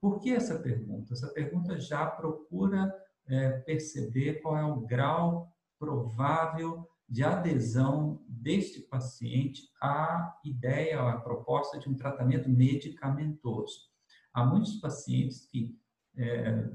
Por 0.00 0.18
que 0.18 0.32
essa 0.32 0.58
pergunta? 0.58 1.14
Essa 1.14 1.28
pergunta 1.28 1.78
já 1.78 2.06
procura 2.06 2.92
é, 3.26 3.50
perceber 3.60 4.40
qual 4.40 4.56
é 4.56 4.64
o 4.64 4.80
grau 4.80 5.52
provável 5.78 6.88
de 7.08 7.22
adesão 7.22 8.22
deste 8.26 8.80
paciente 8.80 9.68
à 9.80 10.38
ideia, 10.44 11.00
à 11.00 11.20
proposta 11.20 11.78
de 11.78 11.88
um 11.88 11.94
tratamento 11.94 12.48
medicamentoso. 12.48 13.90
Há 14.32 14.44
muitos 14.44 14.80
pacientes 14.80 15.46
que 15.46 15.78
é, 16.16 16.68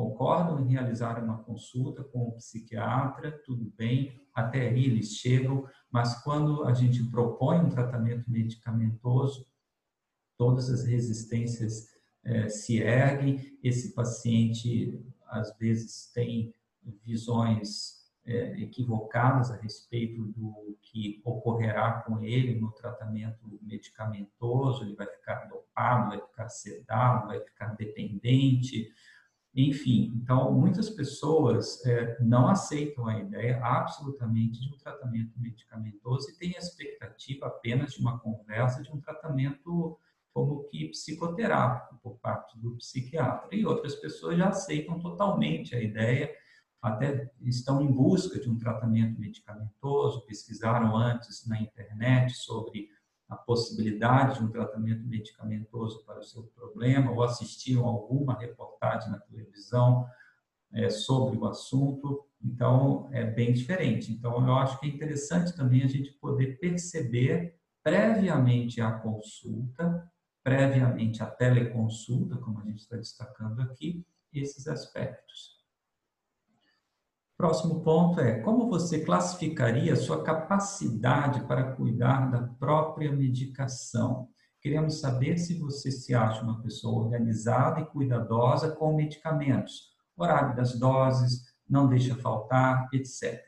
concordam 0.00 0.60
em 0.60 0.68
realizar 0.72 1.22
uma 1.22 1.42
consulta 1.42 2.02
com 2.02 2.28
o 2.28 2.32
psiquiatra, 2.32 3.38
tudo 3.44 3.70
bem, 3.76 4.18
até 4.34 4.68
aí 4.68 4.86
eles 4.86 5.16
chegam, 5.16 5.68
mas 5.90 6.22
quando 6.22 6.64
a 6.64 6.72
gente 6.72 7.04
propõe 7.10 7.58
um 7.58 7.68
tratamento 7.68 8.30
medicamentoso, 8.30 9.46
todas 10.38 10.70
as 10.70 10.84
resistências 10.86 11.88
é, 12.24 12.48
se 12.48 12.78
erguem, 12.78 13.58
esse 13.62 13.94
paciente 13.94 14.98
às 15.26 15.54
vezes 15.58 16.10
tem 16.14 16.54
visões 17.04 18.00
é, 18.24 18.58
equivocadas 18.58 19.50
a 19.50 19.56
respeito 19.56 20.24
do 20.28 20.78
que 20.80 21.20
ocorrerá 21.24 22.00
com 22.06 22.22
ele 22.22 22.58
no 22.58 22.72
tratamento 22.72 23.58
medicamentoso, 23.60 24.82
ele 24.82 24.94
vai 24.94 25.06
ficar 25.06 25.44
dopado, 25.46 26.10
vai 26.10 26.20
ficar 26.20 26.48
sedado, 26.48 27.26
vai 27.26 27.40
ficar 27.40 27.74
dependente, 27.76 28.90
enfim, 29.54 30.12
então 30.14 30.52
muitas 30.52 30.88
pessoas 30.88 31.84
é, 31.84 32.16
não 32.20 32.48
aceitam 32.48 33.06
a 33.06 33.18
ideia 33.18 33.60
absolutamente 33.62 34.60
de 34.60 34.72
um 34.72 34.78
tratamento 34.78 35.32
medicamentoso 35.40 36.30
e 36.30 36.36
têm 36.36 36.54
a 36.54 36.58
expectativa 36.58 37.46
apenas 37.46 37.92
de 37.94 38.00
uma 38.00 38.18
conversa, 38.20 38.82
de 38.82 38.92
um 38.92 39.00
tratamento 39.00 39.98
como 40.32 40.62
que 40.68 40.88
psicoterápico 40.88 41.98
por 42.00 42.18
parte 42.18 42.56
do 42.60 42.76
psiquiatra. 42.76 43.48
E 43.52 43.66
outras 43.66 43.96
pessoas 43.96 44.38
já 44.38 44.48
aceitam 44.48 45.00
totalmente 45.00 45.74
a 45.74 45.82
ideia, 45.82 46.32
até 46.80 47.30
estão 47.42 47.82
em 47.82 47.90
busca 47.90 48.38
de 48.38 48.48
um 48.48 48.56
tratamento 48.56 49.20
medicamentoso, 49.20 50.24
pesquisaram 50.26 50.96
antes 50.96 51.46
na 51.48 51.60
internet 51.60 52.34
sobre 52.34 52.88
a 53.30 53.36
possibilidade 53.36 54.38
de 54.38 54.44
um 54.44 54.50
tratamento 54.50 55.06
medicamentoso 55.06 56.04
para 56.04 56.18
o 56.18 56.24
seu 56.24 56.42
problema 56.42 57.12
ou 57.12 57.22
assistiram 57.22 57.86
alguma 57.86 58.36
reportagem 58.36 59.10
na 59.10 59.20
televisão 59.20 60.04
é, 60.72 60.90
sobre 60.90 61.38
o 61.38 61.46
assunto. 61.46 62.26
Então, 62.42 63.08
é 63.12 63.24
bem 63.24 63.52
diferente. 63.52 64.12
Então, 64.12 64.44
eu 64.46 64.54
acho 64.54 64.80
que 64.80 64.86
é 64.86 64.88
interessante 64.90 65.54
também 65.56 65.82
a 65.82 65.86
gente 65.86 66.12
poder 66.14 66.58
perceber 66.58 67.56
previamente 67.84 68.80
à 68.80 68.90
consulta, 68.90 70.10
previamente 70.42 71.22
à 71.22 71.26
teleconsulta, 71.26 72.36
como 72.36 72.60
a 72.60 72.64
gente 72.64 72.80
está 72.80 72.96
destacando 72.96 73.60
aqui, 73.60 74.04
esses 74.32 74.66
aspectos. 74.66 75.59
Próximo 77.40 77.80
ponto 77.80 78.20
é 78.20 78.38
como 78.40 78.68
você 78.68 79.02
classificaria 79.02 79.96
sua 79.96 80.22
capacidade 80.22 81.42
para 81.46 81.72
cuidar 81.72 82.30
da 82.30 82.42
própria 82.42 83.10
medicação. 83.10 84.28
Queremos 84.60 85.00
saber 85.00 85.38
se 85.38 85.58
você 85.58 85.90
se 85.90 86.14
acha 86.14 86.42
uma 86.42 86.60
pessoa 86.60 87.02
organizada 87.02 87.80
e 87.80 87.86
cuidadosa 87.86 88.72
com 88.72 88.94
medicamentos, 88.94 89.88
horário 90.14 90.54
das 90.54 90.78
doses, 90.78 91.46
não 91.66 91.88
deixa 91.88 92.14
faltar, 92.14 92.86
etc. 92.92 93.42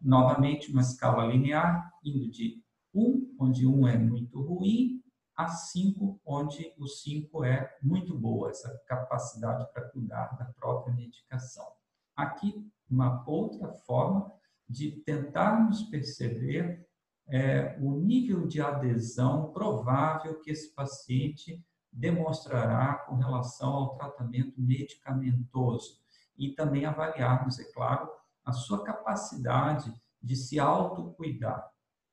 Novamente, 0.00 0.70
uma 0.70 0.82
escala 0.82 1.26
linear, 1.26 1.90
indo 2.04 2.30
de 2.30 2.62
1, 2.94 3.34
onde 3.40 3.66
1 3.66 3.88
é 3.88 3.98
muito 3.98 4.40
ruim, 4.40 5.02
a 5.36 5.48
5, 5.48 6.20
onde 6.24 6.72
o 6.78 6.86
5 6.86 7.42
é 7.42 7.76
muito 7.82 8.16
boa, 8.16 8.50
essa 8.50 8.72
capacidade 8.86 9.66
para 9.72 9.88
cuidar 9.88 10.28
da 10.38 10.44
própria 10.44 10.94
medicação. 10.94 11.79
Aqui 12.22 12.70
uma 12.88 13.24
outra 13.26 13.72
forma 13.72 14.32
de 14.68 14.90
tentarmos 14.90 15.82
perceber 15.84 16.86
é, 17.28 17.78
o 17.80 17.92
nível 17.92 18.46
de 18.46 18.60
adesão 18.60 19.52
provável 19.52 20.40
que 20.40 20.50
esse 20.50 20.74
paciente 20.74 21.64
demonstrará 21.92 22.94
com 23.06 23.16
relação 23.16 23.70
ao 23.70 23.96
tratamento 23.96 24.60
medicamentoso 24.60 25.98
e 26.36 26.50
também 26.50 26.84
avaliarmos, 26.84 27.58
é 27.58 27.64
claro, 27.72 28.08
a 28.44 28.52
sua 28.52 28.82
capacidade 28.82 29.92
de 30.22 30.36
se 30.36 30.58
autocuidar. 30.58 31.68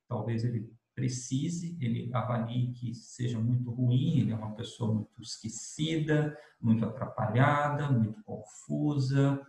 Talvez 0.07 0.43
ele 0.43 0.71
precise, 0.95 1.77
ele 1.79 2.09
avalie 2.13 2.71
que 2.73 2.93
seja 2.93 3.39
muito 3.39 3.69
ruim, 3.71 4.19
ele 4.19 4.31
é 4.31 4.35
uma 4.35 4.55
pessoa 4.55 4.93
muito 4.93 5.21
esquecida, 5.21 6.35
muito 6.59 6.83
atrapalhada, 6.83 7.91
muito 7.91 8.23
confusa, 8.23 9.45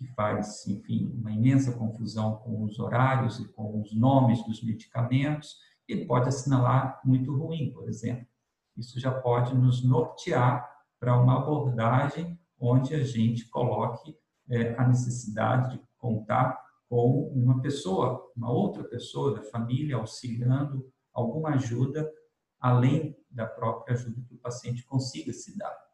que 0.00 0.06
faz, 0.14 0.66
enfim, 0.66 1.12
uma 1.14 1.30
imensa 1.30 1.72
confusão 1.72 2.36
com 2.36 2.64
os 2.64 2.78
horários 2.78 3.38
e 3.38 3.46
com 3.48 3.82
os 3.82 3.94
nomes 3.94 4.42
dos 4.46 4.62
medicamentos, 4.64 5.58
ele 5.86 6.06
pode 6.06 6.28
assinalar 6.28 6.98
muito 7.04 7.36
ruim, 7.36 7.70
por 7.70 7.86
exemplo. 7.86 8.26
Isso 8.74 8.98
já 8.98 9.12
pode 9.12 9.54
nos 9.54 9.84
nortear 9.84 10.66
para 10.98 11.20
uma 11.20 11.36
abordagem 11.36 12.40
onde 12.58 12.94
a 12.94 13.04
gente 13.04 13.46
coloque 13.50 14.16
é, 14.48 14.74
a 14.78 14.88
necessidade 14.88 15.76
de 15.76 15.82
contar 15.98 16.58
com 16.88 17.28
uma 17.34 17.60
pessoa, 17.60 18.32
uma 18.34 18.50
outra 18.50 18.82
pessoa 18.84 19.34
da 19.34 19.42
família 19.42 19.96
auxiliando 19.96 20.90
alguma 21.12 21.50
ajuda 21.50 22.10
além 22.58 23.14
da 23.30 23.46
própria 23.46 23.94
ajuda 23.94 24.22
que 24.26 24.34
o 24.34 24.38
paciente 24.38 24.82
consiga 24.84 25.32
se 25.32 25.58
dar. 25.58 25.89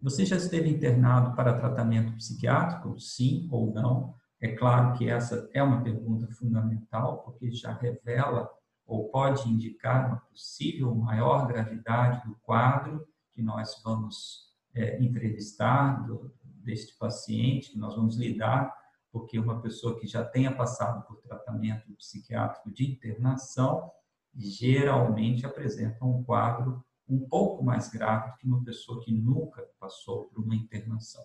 Você 0.00 0.24
já 0.24 0.36
esteve 0.36 0.68
internado 0.68 1.34
para 1.34 1.58
tratamento 1.58 2.14
psiquiátrico? 2.16 2.98
Sim 2.98 3.48
ou 3.50 3.72
não? 3.72 4.14
É 4.40 4.54
claro 4.54 4.96
que 4.96 5.08
essa 5.08 5.48
é 5.52 5.62
uma 5.62 5.82
pergunta 5.82 6.28
fundamental, 6.28 7.22
porque 7.22 7.50
já 7.50 7.72
revela 7.72 8.48
ou 8.86 9.08
pode 9.08 9.48
indicar 9.48 10.06
uma 10.06 10.16
possível 10.18 10.94
maior 10.94 11.46
gravidade 11.46 12.26
do 12.28 12.36
quadro 12.36 13.06
que 13.32 13.42
nós 13.42 13.80
vamos 13.82 14.54
é, 14.74 15.02
entrevistar 15.02 16.06
do, 16.06 16.32
deste 16.42 16.96
paciente, 16.98 17.72
que 17.72 17.78
nós 17.78 17.96
vamos 17.96 18.16
lidar 18.16 18.72
porque 19.16 19.38
uma 19.38 19.62
pessoa 19.62 19.98
que 19.98 20.06
já 20.06 20.22
tenha 20.22 20.54
passado 20.54 21.06
por 21.06 21.16
tratamento 21.22 21.90
psiquiátrico 21.94 22.70
de 22.70 22.84
internação 22.84 23.90
geralmente 24.34 25.46
apresenta 25.46 26.04
um 26.04 26.22
quadro 26.22 26.84
um 27.08 27.20
pouco 27.28 27.62
mais 27.64 27.88
grave 27.88 28.30
do 28.30 28.36
que 28.36 28.46
uma 28.46 28.64
pessoa 28.64 29.02
que 29.02 29.12
nunca 29.12 29.62
passou 29.78 30.24
por 30.26 30.42
uma 30.42 30.54
internação. 30.54 31.24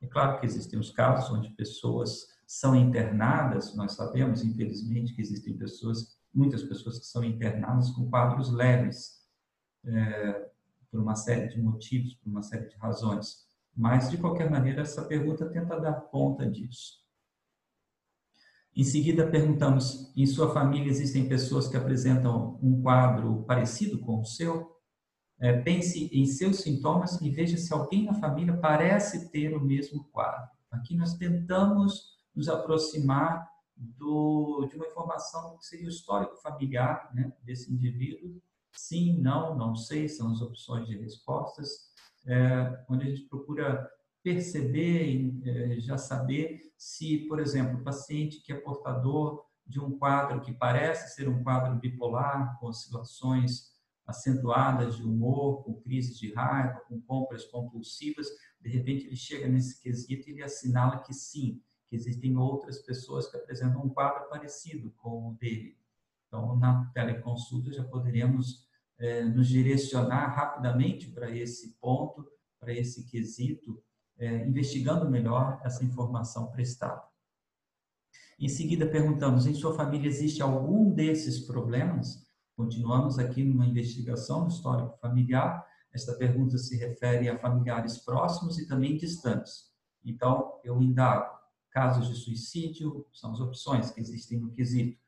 É 0.00 0.06
claro 0.06 0.40
que 0.40 0.46
existem 0.46 0.78
os 0.78 0.90
casos 0.90 1.30
onde 1.30 1.50
pessoas 1.50 2.26
são 2.46 2.74
internadas, 2.74 3.76
nós 3.76 3.92
sabemos, 3.92 4.42
infelizmente, 4.42 5.14
que 5.14 5.20
existem 5.20 5.56
pessoas, 5.56 6.18
muitas 6.34 6.62
pessoas 6.62 6.98
que 6.98 7.06
são 7.06 7.22
internadas 7.22 7.90
com 7.90 8.08
quadros 8.08 8.50
leves, 8.50 9.20
é, 9.84 10.50
por 10.90 11.00
uma 11.00 11.14
série 11.14 11.48
de 11.48 11.60
motivos, 11.60 12.14
por 12.14 12.28
uma 12.28 12.42
série 12.42 12.66
de 12.66 12.76
razões. 12.76 13.46
Mas, 13.76 14.10
de 14.10 14.18
qualquer 14.18 14.50
maneira, 14.50 14.82
essa 14.82 15.04
pergunta 15.04 15.48
tenta 15.48 15.78
dar 15.78 16.00
conta 16.00 16.50
disso. 16.50 16.99
Em 18.76 18.84
seguida, 18.84 19.26
perguntamos: 19.26 20.12
em 20.16 20.26
sua 20.26 20.52
família 20.52 20.88
existem 20.88 21.28
pessoas 21.28 21.68
que 21.68 21.76
apresentam 21.76 22.58
um 22.62 22.80
quadro 22.82 23.44
parecido 23.44 23.98
com 23.98 24.20
o 24.20 24.24
seu? 24.24 24.78
É, 25.40 25.58
pense 25.60 26.10
em 26.12 26.26
seus 26.26 26.58
sintomas 26.58 27.20
e 27.20 27.30
veja 27.30 27.56
se 27.56 27.72
alguém 27.72 28.04
na 28.04 28.14
família 28.14 28.56
parece 28.58 29.30
ter 29.30 29.56
o 29.56 29.60
mesmo 29.60 30.04
quadro. 30.12 30.50
Aqui 30.70 30.94
nós 30.94 31.14
tentamos 31.14 32.10
nos 32.34 32.48
aproximar 32.48 33.48
do, 33.74 34.66
de 34.70 34.76
uma 34.76 34.86
informação 34.86 35.56
que 35.56 35.64
seria 35.64 35.86
o 35.86 35.90
histórico 35.90 36.36
familiar 36.42 37.10
né, 37.14 37.32
desse 37.42 37.72
indivíduo. 37.72 38.40
Sim, 38.72 39.18
não, 39.20 39.56
não 39.56 39.74
sei, 39.74 40.08
são 40.08 40.30
as 40.30 40.42
opções 40.42 40.86
de 40.86 40.96
respostas 40.98 41.90
é, 42.26 42.84
onde 42.88 43.06
a 43.06 43.10
gente 43.10 43.28
procura 43.28 43.88
perceber 44.22 45.06
e 45.06 45.42
é, 45.44 45.80
já 45.80 45.96
saber 45.96 46.72
se, 46.76 47.18
por 47.28 47.40
exemplo, 47.40 47.78
o 47.78 47.84
paciente 47.84 48.40
que 48.40 48.52
é 48.52 48.56
portador 48.56 49.44
de 49.66 49.80
um 49.80 49.96
quadro 49.98 50.40
que 50.40 50.52
parece 50.52 51.14
ser 51.14 51.28
um 51.28 51.42
quadro 51.42 51.78
bipolar, 51.78 52.58
com 52.58 52.66
oscilações 52.66 53.70
acentuadas 54.06 54.96
de 54.96 55.04
humor, 55.04 55.62
com 55.62 55.80
crises 55.80 56.18
de 56.18 56.34
raiva, 56.34 56.80
com 56.88 57.00
compras 57.02 57.44
compulsivas, 57.44 58.26
de 58.60 58.68
repente 58.68 59.06
ele 59.06 59.16
chega 59.16 59.48
nesse 59.48 59.80
quesito 59.80 60.28
e 60.28 60.32
ele 60.32 60.42
assinala 60.42 60.98
que 60.98 61.14
sim, 61.14 61.62
que 61.88 61.96
existem 61.96 62.36
outras 62.36 62.80
pessoas 62.80 63.30
que 63.30 63.36
apresentam 63.36 63.82
um 63.82 63.88
quadro 63.88 64.28
parecido 64.28 64.90
com 64.98 65.30
o 65.30 65.34
dele. 65.34 65.78
Então, 66.26 66.56
na 66.56 66.84
teleconsulta 66.92 67.72
já 67.72 67.84
poderíamos 67.84 68.68
é, 68.98 69.24
nos 69.24 69.48
direcionar 69.48 70.34
rapidamente 70.34 71.10
para 71.10 71.30
esse 71.30 71.76
ponto, 71.80 72.26
para 72.58 72.72
esse 72.72 73.04
quesito, 73.06 73.82
é, 74.20 74.46
investigando 74.46 75.10
melhor 75.10 75.60
essa 75.64 75.84
informação 75.84 76.50
prestada. 76.50 77.02
Em 78.38 78.48
seguida, 78.48 78.86
perguntamos: 78.86 79.46
em 79.46 79.54
sua 79.54 79.74
família 79.74 80.08
existe 80.08 80.40
algum 80.40 80.90
desses 80.90 81.40
problemas? 81.40 82.24
Continuamos 82.56 83.18
aqui 83.18 83.42
numa 83.42 83.66
investigação 83.66 84.42
no 84.42 84.48
histórico 84.48 84.96
familiar. 85.00 85.66
Esta 85.92 86.14
pergunta 86.14 86.56
se 86.56 86.76
refere 86.76 87.28
a 87.28 87.38
familiares 87.38 87.98
próximos 87.98 88.58
e 88.58 88.68
também 88.68 88.96
distantes. 88.96 89.70
Então, 90.04 90.60
eu 90.62 90.80
indago: 90.80 91.34
casos 91.70 92.06
de 92.08 92.14
suicídio 92.14 93.06
são 93.12 93.32
as 93.32 93.40
opções 93.40 93.90
que 93.90 94.00
existem 94.00 94.38
no 94.38 94.52
quesito 94.52 95.00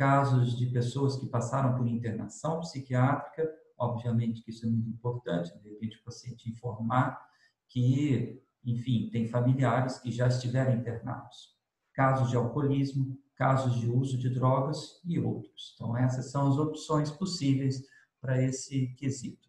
casos 0.00 0.56
de 0.56 0.64
pessoas 0.64 1.16
que 1.16 1.26
passaram 1.26 1.76
por 1.76 1.86
internação 1.86 2.60
psiquiátrica, 2.60 3.46
obviamente 3.76 4.40
que 4.40 4.50
isso 4.50 4.64
é 4.64 4.68
muito 4.70 4.88
importante, 4.88 5.52
de 5.58 5.68
repente 5.68 5.98
o 5.98 6.02
paciente 6.02 6.48
informar 6.48 7.20
que, 7.68 8.42
enfim, 8.64 9.08
tem 9.10 9.28
familiares 9.28 9.98
que 9.98 10.10
já 10.10 10.28
estiveram 10.28 10.74
internados. 10.74 11.56
Casos 11.92 12.30
de 12.30 12.36
alcoolismo, 12.36 13.18
casos 13.34 13.80
de 13.80 13.88
uso 13.90 14.18
de 14.18 14.28
drogas 14.28 15.00
e 15.04 15.18
outros. 15.18 15.72
Então, 15.74 15.96
essas 15.96 16.30
são 16.30 16.48
as 16.48 16.58
opções 16.58 17.10
possíveis 17.10 17.82
para 18.20 18.42
esse 18.42 18.88
quesito. 18.96 19.48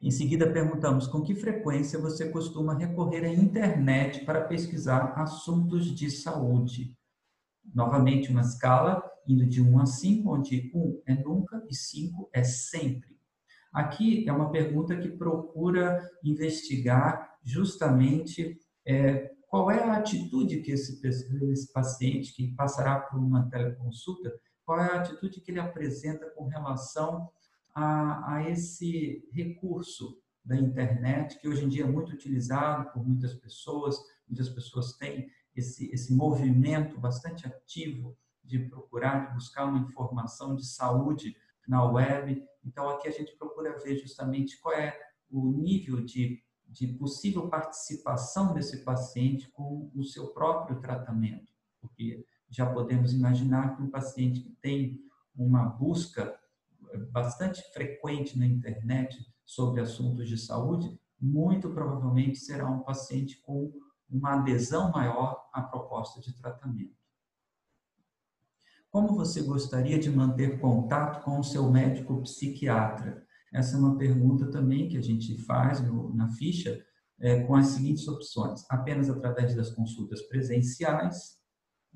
Em 0.00 0.10
seguida, 0.10 0.50
perguntamos 0.50 1.06
com 1.06 1.22
que 1.22 1.34
frequência 1.34 1.98
você 1.98 2.28
costuma 2.28 2.74
recorrer 2.74 3.24
à 3.24 3.28
internet 3.28 4.24
para 4.24 4.44
pesquisar 4.44 5.12
assuntos 5.16 5.86
de 5.94 6.10
saúde. 6.10 6.96
Novamente, 7.72 8.30
uma 8.30 8.40
escala 8.40 9.02
indo 9.26 9.46
de 9.46 9.62
1 9.62 9.78
a 9.80 9.86
5, 9.86 10.34
onde 10.34 10.72
1 10.74 11.02
é 11.06 11.14
nunca 11.14 11.64
e 11.68 11.74
5 11.74 12.28
é 12.32 12.42
sempre. 12.42 13.16
Aqui 13.72 14.28
é 14.28 14.32
uma 14.32 14.50
pergunta 14.50 14.96
que 14.96 15.08
procura 15.08 16.02
investigar 16.22 17.31
justamente 17.42 18.58
é, 18.86 19.30
qual 19.48 19.70
é 19.70 19.82
a 19.82 19.96
atitude 19.96 20.62
que 20.62 20.72
esse, 20.72 21.06
esse 21.06 21.72
paciente 21.72 22.32
que 22.32 22.54
passará 22.54 23.00
por 23.00 23.18
uma 23.18 23.48
teleconsulta, 23.50 24.34
qual 24.64 24.80
é 24.80 24.90
a 24.90 25.00
atitude 25.00 25.40
que 25.40 25.50
ele 25.50 25.60
apresenta 25.60 26.30
com 26.30 26.46
relação 26.46 27.30
a, 27.74 28.34
a 28.34 28.50
esse 28.50 29.28
recurso 29.32 30.18
da 30.44 30.56
internet, 30.56 31.38
que 31.38 31.48
hoje 31.48 31.64
em 31.64 31.68
dia 31.68 31.84
é 31.84 31.86
muito 31.86 32.12
utilizado 32.12 32.90
por 32.92 33.06
muitas 33.06 33.34
pessoas, 33.34 33.96
muitas 34.26 34.48
pessoas 34.48 34.94
têm 34.94 35.30
esse, 35.54 35.90
esse 35.92 36.12
movimento 36.12 36.98
bastante 36.98 37.46
ativo 37.46 38.16
de 38.42 38.58
procurar, 38.58 39.28
de 39.28 39.34
buscar 39.34 39.66
uma 39.66 39.86
informação 39.86 40.54
de 40.54 40.66
saúde 40.66 41.36
na 41.66 41.84
web. 41.84 42.42
Então, 42.64 42.88
aqui 42.88 43.06
a 43.06 43.12
gente 43.12 43.36
procura 43.36 43.78
ver 43.78 43.96
justamente 43.98 44.58
qual 44.60 44.74
é 44.74 44.98
o 45.30 45.46
nível 45.46 46.02
de, 46.04 46.42
de 46.72 46.86
possível 46.88 47.48
participação 47.48 48.54
desse 48.54 48.82
paciente 48.82 49.50
com 49.50 49.90
o 49.94 50.02
seu 50.02 50.28
próprio 50.28 50.80
tratamento, 50.80 51.52
porque 51.80 52.26
já 52.48 52.66
podemos 52.66 53.12
imaginar 53.12 53.76
que 53.76 53.82
um 53.82 53.90
paciente 53.90 54.40
que 54.40 54.56
tem 54.60 55.00
uma 55.36 55.64
busca 55.64 56.38
bastante 57.10 57.62
frequente 57.72 58.38
na 58.38 58.46
internet 58.46 59.26
sobre 59.44 59.80
assuntos 59.80 60.28
de 60.28 60.38
saúde, 60.38 60.98
muito 61.20 61.70
provavelmente 61.70 62.38
será 62.38 62.68
um 62.68 62.80
paciente 62.80 63.40
com 63.42 63.72
uma 64.10 64.34
adesão 64.34 64.90
maior 64.90 65.48
à 65.52 65.62
proposta 65.62 66.20
de 66.20 66.32
tratamento. 66.34 66.96
Como 68.90 69.14
você 69.14 69.42
gostaria 69.42 69.98
de 69.98 70.10
manter 70.10 70.60
contato 70.60 71.24
com 71.24 71.38
o 71.38 71.44
seu 71.44 71.70
médico 71.70 72.20
psiquiatra? 72.22 73.26
Essa 73.52 73.76
é 73.76 73.78
uma 73.78 73.96
pergunta 73.98 74.50
também 74.50 74.88
que 74.88 74.96
a 74.96 75.02
gente 75.02 75.36
faz 75.38 75.80
no, 75.80 76.14
na 76.14 76.28
ficha 76.30 76.82
é, 77.20 77.42
com 77.44 77.54
as 77.54 77.68
seguintes 77.68 78.08
opções: 78.08 78.64
apenas 78.70 79.10
através 79.10 79.54
das 79.54 79.70
consultas 79.70 80.22
presenciais, 80.22 81.38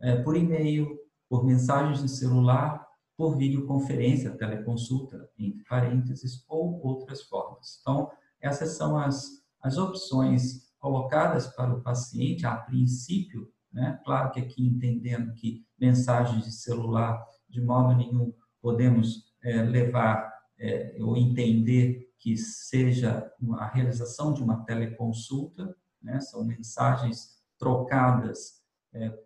é, 0.01 0.23
por 0.23 0.37
e-mail, 0.37 0.99
por 1.29 1.45
mensagens 1.45 2.03
de 2.03 2.09
celular, 2.09 2.87
por 3.17 3.37
videoconferência, 3.37 4.37
teleconsulta, 4.37 5.29
entre 5.39 5.65
parênteses, 5.65 6.45
ou 6.49 6.81
outras 6.85 7.23
formas. 7.23 7.79
Então, 7.81 8.11
essas 8.41 8.77
são 8.77 8.99
as, 8.99 9.43
as 9.63 9.79
opções 9.79 10.67
colocadas 10.79 11.47
para 11.49 11.73
o 11.73 11.83
paciente, 11.83 12.47
a 12.47 12.55
princípio, 12.55 13.51
né? 13.73 13.99
Claro 14.05 14.31
que 14.31 14.41
aqui 14.41 14.67
entendendo 14.67 15.33
que 15.35 15.65
mensagens 15.79 16.45
de 16.45 16.53
celular, 16.53 17.25
de 17.49 17.61
modo 17.61 17.95
nenhum, 17.95 18.33
podemos 18.61 19.25
é, 19.43 19.63
levar 19.63 20.36
é, 20.59 20.97
ou 21.01 21.17
entender 21.17 22.13
que 22.19 22.37
seja 22.37 23.31
a 23.59 23.67
realização 23.67 24.33
de 24.33 24.43
uma 24.43 24.65
teleconsulta, 24.65 25.77
né? 26.03 26.21
são 26.21 26.45
mensagens 26.45 27.37
trocadas 27.59 28.63
é, 28.93 29.17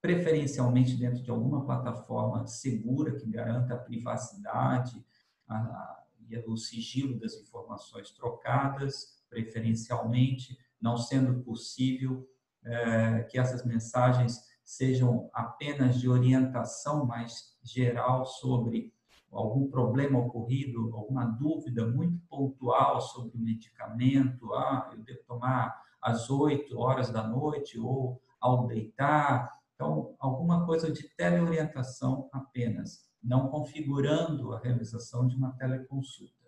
preferencialmente 0.00 0.96
dentro 0.96 1.22
de 1.22 1.30
alguma 1.30 1.64
plataforma 1.64 2.46
segura 2.46 3.16
que 3.16 3.28
garanta 3.28 3.74
a 3.74 3.78
privacidade 3.78 5.04
a, 5.46 5.56
a, 5.56 6.04
e 6.28 6.38
o 6.38 6.56
sigilo 6.56 7.18
das 7.18 7.34
informações 7.34 8.10
trocadas, 8.10 9.22
preferencialmente, 9.28 10.58
não 10.80 10.96
sendo 10.96 11.42
possível 11.42 12.28
é, 12.64 13.22
que 13.24 13.38
essas 13.38 13.64
mensagens 13.64 14.46
sejam 14.62 15.30
apenas 15.32 15.98
de 15.98 16.08
orientação 16.08 17.06
mais 17.06 17.56
geral 17.62 18.26
sobre 18.26 18.92
algum 19.30 19.68
problema 19.68 20.18
ocorrido, 20.18 20.94
alguma 20.94 21.24
dúvida 21.24 21.86
muito 21.86 22.18
pontual 22.28 23.00
sobre 23.00 23.36
o 23.36 23.40
medicamento, 23.40 24.52
ah, 24.54 24.90
eu 24.92 25.02
devo 25.02 25.20
tomar 25.26 25.82
às 26.00 26.30
8 26.30 26.78
horas 26.78 27.10
da 27.10 27.26
noite 27.26 27.78
ou 27.78 28.20
ao 28.40 28.66
deitar. 28.66 29.58
Então, 29.74 30.14
alguma 30.18 30.64
coisa 30.64 30.90
de 30.90 31.08
teleorientação 31.16 32.28
apenas, 32.32 33.06
não 33.22 33.48
configurando 33.48 34.52
a 34.52 34.58
realização 34.58 35.26
de 35.26 35.36
uma 35.36 35.52
teleconsulta. 35.52 36.38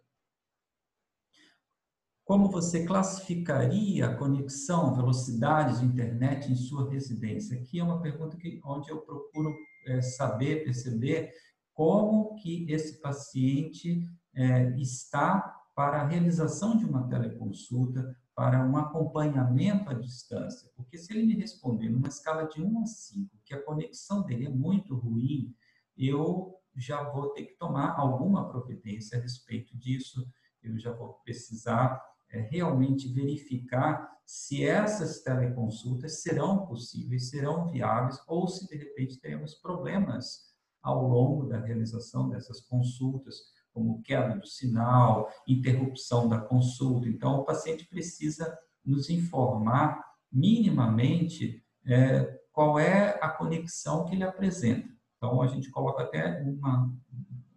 Como 2.25 2.49
você 2.49 2.87
classificaria 2.87 4.07
a 4.07 4.17
conexão, 4.17 4.95
velocidade 4.95 5.81
de 5.81 5.85
internet 5.85 6.51
em 6.51 6.55
sua 6.55 6.89
residência? 6.89 7.59
Aqui 7.59 7.81
é 7.81 7.83
uma 7.83 8.01
pergunta 8.01 8.37
que, 8.37 8.61
onde 8.65 8.89
eu 8.89 9.01
procuro 9.01 9.53
é, 9.87 10.01
saber, 10.01 10.63
perceber 10.63 11.33
como 11.75 12.35
que 12.37 12.71
esse 12.71 13.01
paciente 13.01 14.09
é, 14.35 14.71
está 14.77 15.61
para 15.75 16.03
a 16.03 16.07
realização 16.07 16.77
de 16.77 16.85
uma 16.85 17.09
teleconsulta, 17.09 18.17
para 18.35 18.65
um 18.65 18.77
acompanhamento 18.77 19.91
à 19.91 19.95
distância. 19.95 20.71
Porque 20.77 20.97
se 20.97 21.13
ele 21.13 21.27
me 21.27 21.35
responder 21.35 21.89
numa 21.89 22.09
escala 22.09 22.47
de 22.47 22.63
1 22.63 22.83
a 22.83 22.87
5 22.87 23.39
que 23.45 23.55
a 23.55 23.63
conexão 23.63 24.23
dele 24.23 24.47
é 24.47 24.51
muito 24.51 24.97
ruim, 24.97 25.55
eu 25.97 26.55
já 26.77 27.03
vou 27.03 27.31
ter 27.31 27.45
que 27.47 27.59
tomar 27.59 27.99
alguma 27.99 28.49
providência 28.49 29.19
a 29.19 29.23
respeito 29.23 29.77
disso, 29.77 30.27
eu 30.63 30.79
já 30.79 30.93
vou 30.93 31.15
precisar 31.25 32.03
é, 32.31 32.41
realmente 32.41 33.13
verificar 33.13 34.09
se 34.25 34.65
essas 34.65 35.23
teleconsultas 35.23 36.23
serão 36.23 36.65
possíveis, 36.65 37.31
serão 37.31 37.69
viáveis, 37.69 38.19
ou 38.29 38.47
se 38.47 38.67
de 38.69 38.77
repente 38.77 39.19
teremos 39.19 39.55
problemas 39.55 40.50
ao 40.83 41.07
longo 41.07 41.47
da 41.47 41.59
realização 41.59 42.29
dessas 42.29 42.61
consultas, 42.61 43.37
como 43.73 44.03
queda 44.03 44.37
do 44.37 44.47
sinal, 44.47 45.31
interrupção 45.47 46.29
da 46.29 46.39
consulta. 46.39 47.09
Então, 47.09 47.41
o 47.41 47.45
paciente 47.45 47.87
precisa 47.87 48.59
nos 48.85 49.11
informar 49.11 50.05
minimamente 50.33 51.63
é, 51.87 52.41
qual 52.53 52.79
é 52.79 53.19
a 53.23 53.29
conexão 53.29 54.05
que 54.05 54.15
ele 54.15 54.25
apresenta. 54.25 54.89
Então, 55.17 55.43
a 55.43 55.47
gente 55.47 55.71
coloca 55.71 56.03
até 56.03 56.43
uma, 56.43 56.93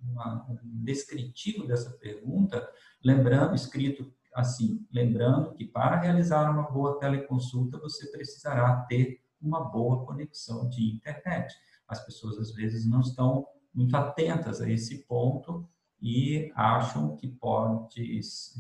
uma, 0.02 0.46
um 0.50 0.84
descritivo 0.84 1.66
dessa 1.66 1.92
pergunta, 1.92 2.68
lembrando, 3.04 3.56
escrito 3.56 4.14
assim, 4.34 4.86
lembrando 4.92 5.54
que 5.54 5.66
para 5.66 6.00
realizar 6.00 6.50
uma 6.50 6.64
boa 6.64 7.00
teleconsulta, 7.00 7.78
você 7.78 8.08
precisará 8.12 8.76
ter 8.88 9.22
uma 9.42 9.64
boa 9.64 10.06
conexão 10.06 10.68
de 10.70 10.92
internet 10.94 11.54
as 11.88 12.04
pessoas 12.06 12.38
às 12.38 12.52
vezes 12.54 12.86
não 12.86 13.02
estão 13.02 13.48
muito 13.74 13.96
atentas 13.96 14.62
a 14.62 14.70
esse 14.70 15.06
ponto 15.06 15.68
e 16.02 16.52
acham 16.56 17.16
que 17.16 17.28
pode 17.28 18.02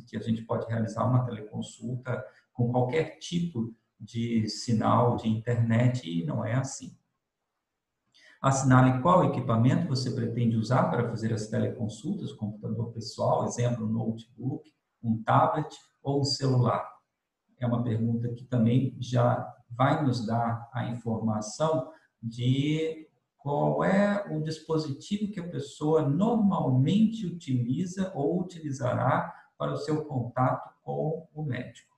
que 0.07 0.17
a 0.17 0.21
gente 0.21 0.43
pode 0.43 0.65
realizar 0.67 1.05
uma 1.05 1.25
teleconsulta 1.25 2.23
com 2.53 2.71
qualquer 2.71 3.17
tipo 3.19 3.75
de 3.99 4.47
sinal 4.47 5.17
de 5.17 5.27
internet 5.27 6.09
e 6.09 6.25
não 6.25 6.45
é 6.45 6.55
assim. 6.55 6.97
Assinale 8.41 9.01
qual 9.01 9.23
equipamento 9.23 9.87
você 9.87 10.11
pretende 10.11 10.57
usar 10.57 10.89
para 10.89 11.07
fazer 11.07 11.33
as 11.33 11.47
teleconsultas, 11.47 12.33
computador 12.33 12.91
pessoal, 12.91 13.45
exemplo, 13.45 13.85
um 13.85 13.89
notebook, 13.89 14.69
um 15.01 15.23
tablet 15.23 15.73
ou 16.01 16.19
um 16.19 16.25
celular. 16.25 16.85
É 17.57 17.65
uma 17.65 17.83
pergunta 17.83 18.27
que 18.27 18.43
também 18.43 18.97
já 18.99 19.49
vai 19.69 20.03
nos 20.03 20.25
dar 20.25 20.69
a 20.73 20.87
informação 20.87 21.89
de 22.21 23.07
qual 23.43 23.83
é 23.83 24.25
o 24.31 24.41
dispositivo 24.41 25.29
que 25.29 25.39
a 25.41 25.47
pessoa 25.49 26.07
normalmente 26.07 27.27
utiliza 27.27 28.09
ou 28.15 28.41
utilizará 28.41 29.33
para 29.57 29.73
o 29.73 29.77
seu 29.77 30.05
contato 30.05 30.73
com 30.81 31.27
o 31.33 31.43
médico. 31.43 31.91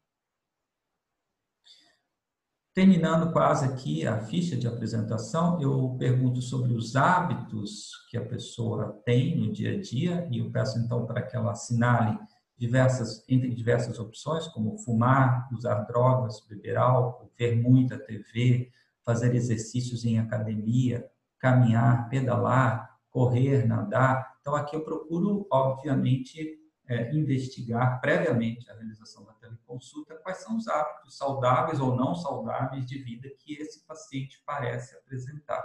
Terminando 2.73 3.31
quase 3.31 3.63
aqui 3.63 4.05
a 4.08 4.19
ficha 4.19 4.58
de 4.58 4.67
apresentação, 4.67 5.62
eu 5.62 5.95
pergunto 5.99 6.41
sobre 6.41 6.73
os 6.73 6.95
hábitos 6.95 7.91
que 8.10 8.17
a 8.17 8.25
pessoa 8.25 8.99
tem 9.05 9.38
no 9.38 9.53
dia 9.53 9.77
a 9.77 9.79
dia 9.79 10.27
e 10.31 10.39
eu 10.39 10.51
peço 10.51 10.79
então 10.79 11.05
para 11.05 11.21
que 11.21 11.38
ela 11.38 11.51
assinale 11.51 12.19
diversas, 12.58 13.23
entre 13.29 13.53
diversas 13.53 13.99
opções, 13.99 14.47
como 14.47 14.79
fumar, 14.79 15.47
usar 15.53 15.84
drogas, 15.84 16.43
beber 16.49 16.75
álcool, 16.75 17.31
ver 17.38 17.55
muita 17.55 17.99
TV, 17.99 18.71
fazer 19.05 19.36
exercícios 19.36 20.03
em 20.03 20.17
academia, 20.17 21.08
caminhar, 21.45 22.10
pedalar, 22.10 22.99
correr, 23.12 23.67
nadar. 23.67 24.36
Então, 24.41 24.55
aqui 24.55 24.75
eu 24.75 24.84
procuro, 24.84 25.47
obviamente, 25.51 26.60
é, 26.88 27.13
investigar 27.15 28.01
previamente 28.01 28.67
a 28.67 28.73
realização 28.73 29.23
da 29.23 29.34
teleconsulta 29.34 30.15
quais 30.23 30.39
são 30.39 30.58
os 30.58 30.67
hábitos 30.67 31.15
saudáveis 31.15 31.79
ou 31.79 31.95
não 31.95 32.15
saudáveis 32.15 32.84
de 32.88 32.97
vida 32.97 33.29
que 33.38 33.53
esse 33.53 33.86
paciente 33.86 34.41
parece 34.43 34.95
apresentar. 34.95 35.63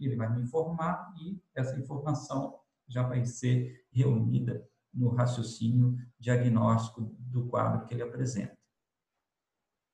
Ele 0.00 0.16
vai 0.16 0.32
me 0.32 0.40
informar 0.40 1.12
e 1.20 1.38
essa 1.54 1.78
informação 1.78 2.58
já 2.86 3.02
vai 3.02 3.26
ser 3.26 3.84
reunida 3.92 4.66
no 4.94 5.10
raciocínio 5.10 5.94
diagnóstico 6.18 7.14
do 7.18 7.46
quadro 7.48 7.84
que 7.84 7.92
ele 7.92 8.02
apresenta. 8.02 8.56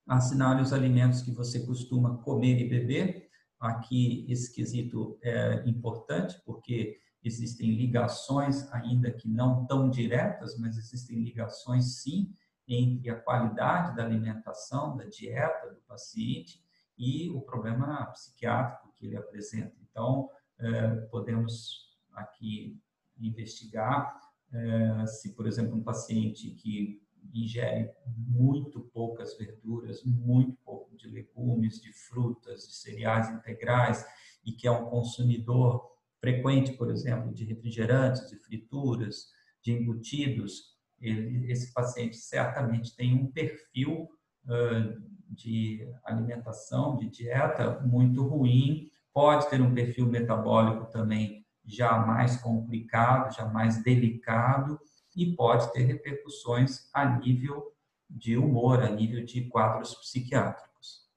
Assinale 0.07 0.63
os 0.63 0.73
alimentos 0.73 1.23
que 1.23 1.33
você 1.33 1.67
costuma 1.67 2.19
comer 2.19 2.61
e 2.61 2.69
beber, 2.69 3.24
Aqui, 3.65 4.27
esse 4.29 4.53
quesito 4.53 5.19
é 5.23 5.67
importante, 5.67 6.39
porque 6.45 7.01
existem 7.25 7.71
ligações, 7.75 8.71
ainda 8.71 9.11
que 9.11 9.27
não 9.27 9.65
tão 9.65 9.89
diretas, 9.89 10.59
mas 10.59 10.77
existem 10.77 11.25
ligações 11.25 12.03
sim 12.03 12.31
entre 12.69 13.09
a 13.09 13.19
qualidade 13.19 13.97
da 13.97 14.05
alimentação, 14.05 14.95
da 14.95 15.05
dieta 15.05 15.71
do 15.71 15.81
paciente 15.89 16.63
e 16.99 17.31
o 17.31 17.41
problema 17.41 18.05
psiquiátrico 18.13 18.93
que 18.95 19.07
ele 19.07 19.17
apresenta. 19.17 19.75
Então, 19.91 20.29
é, 20.59 20.97
podemos 21.11 21.97
aqui 22.13 22.79
investigar 23.19 24.15
é, 24.53 25.07
se, 25.07 25.35
por 25.35 25.47
exemplo, 25.47 25.75
um 25.75 25.83
paciente 25.83 26.51
que 26.51 27.03
ingere 27.33 27.91
muito 28.07 28.81
poucas 28.93 29.37
verduras, 29.37 30.03
muito 30.05 30.57
pouco 30.65 30.97
de 30.97 31.09
legumes, 31.09 31.81
de 31.81 31.93
frutas, 31.93 32.67
de 32.67 32.75
cereais 32.75 33.31
integrais 33.31 34.05
e 34.45 34.53
que 34.53 34.67
é 34.67 34.71
um 34.71 34.87
consumidor 34.87 35.95
frequente, 36.21 36.73
por 36.73 36.91
exemplo, 36.91 37.33
de 37.33 37.45
refrigerantes, 37.45 38.29
de 38.31 38.37
frituras, 38.37 39.29
de 39.63 39.73
embutidos, 39.73 40.75
ele, 41.01 41.51
esse 41.51 41.73
paciente 41.73 42.17
certamente 42.17 42.97
tem 42.97 43.15
um 43.15 43.31
perfil 43.31 44.09
uh, 44.45 45.03
de 45.29 45.87
alimentação, 46.05 46.97
de 46.97 47.09
dieta 47.09 47.81
muito 47.81 48.27
ruim, 48.27 48.91
pode 49.13 49.49
ter 49.51 49.61
um 49.61 49.75
perfil 49.75 50.07
metabólico 50.07 50.91
também 50.91 51.45
já 51.65 51.99
mais 51.99 52.37
complicado, 52.37 53.35
já 53.35 53.47
mais 53.47 53.83
delicado, 53.83 54.79
e 55.17 55.35
pode 55.35 55.73
ter 55.73 55.85
repercussões 55.85 56.89
a 56.93 57.19
nível 57.19 57.73
de 58.09 58.37
humor, 58.37 58.83
a 58.83 58.91
nível 58.91 59.25
de 59.25 59.49
quadros 59.49 59.95
psiquiátricos. 59.95 61.09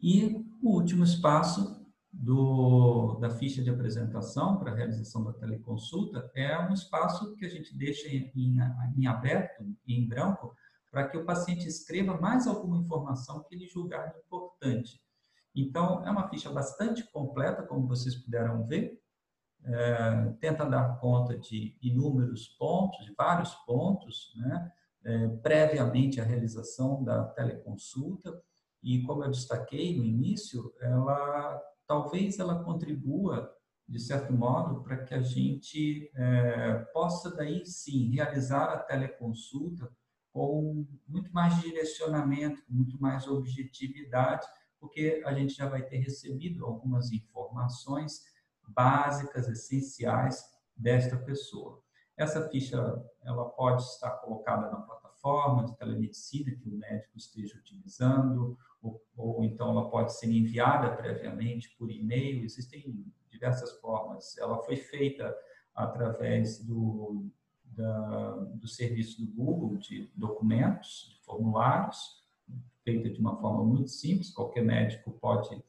E 0.00 0.44
o 0.62 0.70
último 0.70 1.04
espaço 1.04 1.80
do, 2.12 3.18
da 3.20 3.30
ficha 3.30 3.62
de 3.62 3.70
apresentação 3.70 4.58
para 4.58 4.72
a 4.72 4.74
realização 4.74 5.22
da 5.22 5.32
teleconsulta 5.32 6.30
é 6.34 6.58
um 6.58 6.72
espaço 6.72 7.36
que 7.36 7.44
a 7.44 7.48
gente 7.48 7.76
deixa 7.76 8.08
em, 8.08 8.32
em, 8.34 8.58
em 8.96 9.06
aberto, 9.06 9.64
em 9.86 10.08
branco, 10.08 10.54
para 10.90 11.08
que 11.08 11.16
o 11.16 11.24
paciente 11.24 11.68
escreva 11.68 12.20
mais 12.20 12.46
alguma 12.46 12.78
informação 12.78 13.44
que 13.44 13.54
ele 13.54 13.68
julgar 13.68 14.12
importante. 14.26 15.00
Então, 15.54 16.04
é 16.04 16.10
uma 16.10 16.28
ficha 16.28 16.50
bastante 16.50 17.04
completa, 17.10 17.62
como 17.62 17.86
vocês 17.86 18.16
puderam 18.16 18.66
ver, 18.66 18.99
é, 19.64 20.32
tenta 20.40 20.64
dar 20.64 20.98
conta 20.98 21.36
de 21.38 21.76
inúmeros 21.82 22.48
pontos, 22.48 23.04
de 23.04 23.12
vários 23.14 23.54
pontos, 23.66 24.32
né, 24.36 24.72
é, 25.04 25.28
previamente 25.28 26.20
à 26.20 26.24
realização 26.24 27.02
da 27.02 27.24
teleconsulta, 27.24 28.40
e 28.82 29.02
como 29.02 29.24
eu 29.24 29.30
destaquei 29.30 29.96
no 29.96 30.04
início, 30.04 30.72
ela 30.80 31.60
talvez 31.86 32.38
ela 32.38 32.62
contribua 32.62 33.52
de 33.86 33.98
certo 33.98 34.32
modo 34.32 34.82
para 34.82 35.04
que 35.04 35.12
a 35.12 35.20
gente 35.20 36.10
é, 36.14 36.74
possa 36.92 37.34
daí 37.34 37.66
sim 37.66 38.08
realizar 38.10 38.66
a 38.66 38.78
teleconsulta 38.78 39.90
com 40.32 40.86
muito 41.08 41.32
mais 41.32 41.60
direcionamento, 41.60 42.62
muito 42.68 43.00
mais 43.02 43.26
objetividade, 43.26 44.46
porque 44.78 45.20
a 45.26 45.34
gente 45.34 45.54
já 45.54 45.68
vai 45.68 45.82
ter 45.82 45.98
recebido 45.98 46.64
algumas 46.64 47.10
informações 47.10 48.22
básicas, 48.74 49.48
essenciais 49.48 50.42
desta 50.76 51.16
pessoa. 51.16 51.82
Essa 52.16 52.48
ficha 52.48 53.02
ela 53.22 53.44
pode 53.46 53.82
estar 53.82 54.10
colocada 54.18 54.70
na 54.70 54.80
plataforma 54.80 55.64
de 55.64 55.76
telemedicina 55.76 56.50
que 56.54 56.68
o 56.68 56.72
médico 56.72 57.16
esteja 57.16 57.56
utilizando, 57.58 58.58
ou, 58.82 59.02
ou 59.16 59.44
então 59.44 59.70
ela 59.70 59.90
pode 59.90 60.14
ser 60.14 60.30
enviada 60.30 60.94
previamente 60.96 61.74
por 61.78 61.90
e-mail. 61.90 62.44
Existem 62.44 63.04
diversas 63.30 63.72
formas. 63.80 64.36
Ela 64.38 64.58
foi 64.62 64.76
feita 64.76 65.34
através 65.74 66.58
do, 66.64 67.30
da, 67.64 68.30
do 68.54 68.68
serviço 68.68 69.24
do 69.24 69.32
Google 69.32 69.76
de 69.78 70.10
documentos, 70.14 71.08
de 71.10 71.24
formulários, 71.24 72.20
feita 72.82 73.08
de 73.08 73.20
uma 73.20 73.36
forma 73.40 73.64
muito 73.64 73.90
simples. 73.90 74.30
Qualquer 74.30 74.64
médico 74.64 75.12
pode 75.12 75.62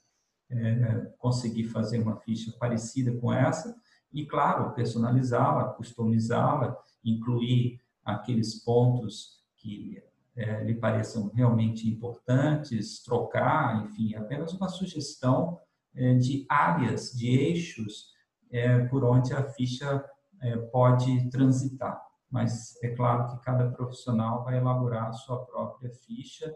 é, 0.51 1.13
conseguir 1.17 1.65
fazer 1.65 1.99
uma 1.99 2.17
ficha 2.17 2.51
parecida 2.59 3.11
com 3.17 3.31
essa 3.31 3.75
e, 4.13 4.25
claro, 4.25 4.73
personalizá-la, 4.73 5.69
customizá-la, 5.69 6.77
incluir 7.03 7.79
aqueles 8.03 8.63
pontos 8.63 9.41
que 9.57 10.03
é, 10.35 10.63
lhe 10.63 10.75
pareçam 10.75 11.31
realmente 11.33 11.89
importantes, 11.89 13.01
trocar, 13.03 13.85
enfim, 13.85 14.15
apenas 14.15 14.53
uma 14.53 14.67
sugestão 14.67 15.59
é, 15.95 16.15
de 16.15 16.45
áreas, 16.49 17.11
de 17.11 17.27
eixos 17.29 18.11
é, 18.49 18.85
por 18.85 19.03
onde 19.03 19.33
a 19.33 19.43
ficha 19.43 20.03
é, 20.41 20.57
pode 20.57 21.29
transitar. 21.29 22.01
Mas 22.29 22.81
é 22.81 22.89
claro 22.89 23.27
que 23.27 23.43
cada 23.43 23.69
profissional 23.71 24.43
vai 24.43 24.57
elaborar 24.57 25.07
a 25.07 25.13
sua 25.13 25.45
própria 25.45 25.91
ficha 25.91 26.53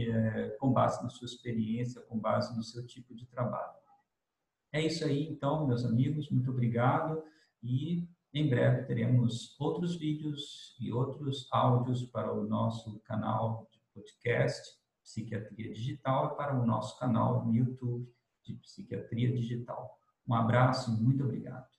é, 0.00 0.48
com 0.58 0.72
base 0.72 1.02
na 1.02 1.10
sua 1.10 1.26
experiência, 1.26 2.00
com 2.02 2.18
base 2.18 2.56
no 2.56 2.62
seu 2.62 2.86
tipo 2.86 3.14
de 3.14 3.26
trabalho. 3.26 3.76
É 4.72 4.80
isso 4.80 5.04
aí, 5.04 5.28
então, 5.28 5.66
meus 5.66 5.84
amigos, 5.84 6.30
muito 6.30 6.50
obrigado 6.50 7.22
e 7.62 8.08
em 8.32 8.48
breve 8.48 8.86
teremos 8.86 9.54
outros 9.60 9.96
vídeos 9.96 10.74
e 10.80 10.90
outros 10.90 11.46
áudios 11.52 12.04
para 12.06 12.32
o 12.32 12.44
nosso 12.48 12.98
canal 13.00 13.68
de 13.70 13.78
podcast 13.92 14.62
Psiquiatria 15.02 15.72
Digital 15.72 16.32
e 16.32 16.36
para 16.36 16.58
o 16.58 16.64
nosso 16.64 16.98
canal 16.98 17.44
no 17.44 17.54
YouTube 17.54 18.10
de 18.42 18.54
Psiquiatria 18.54 19.30
Digital. 19.30 19.98
Um 20.26 20.34
abraço 20.34 20.90
e 20.90 21.02
muito 21.02 21.22
obrigado. 21.22 21.71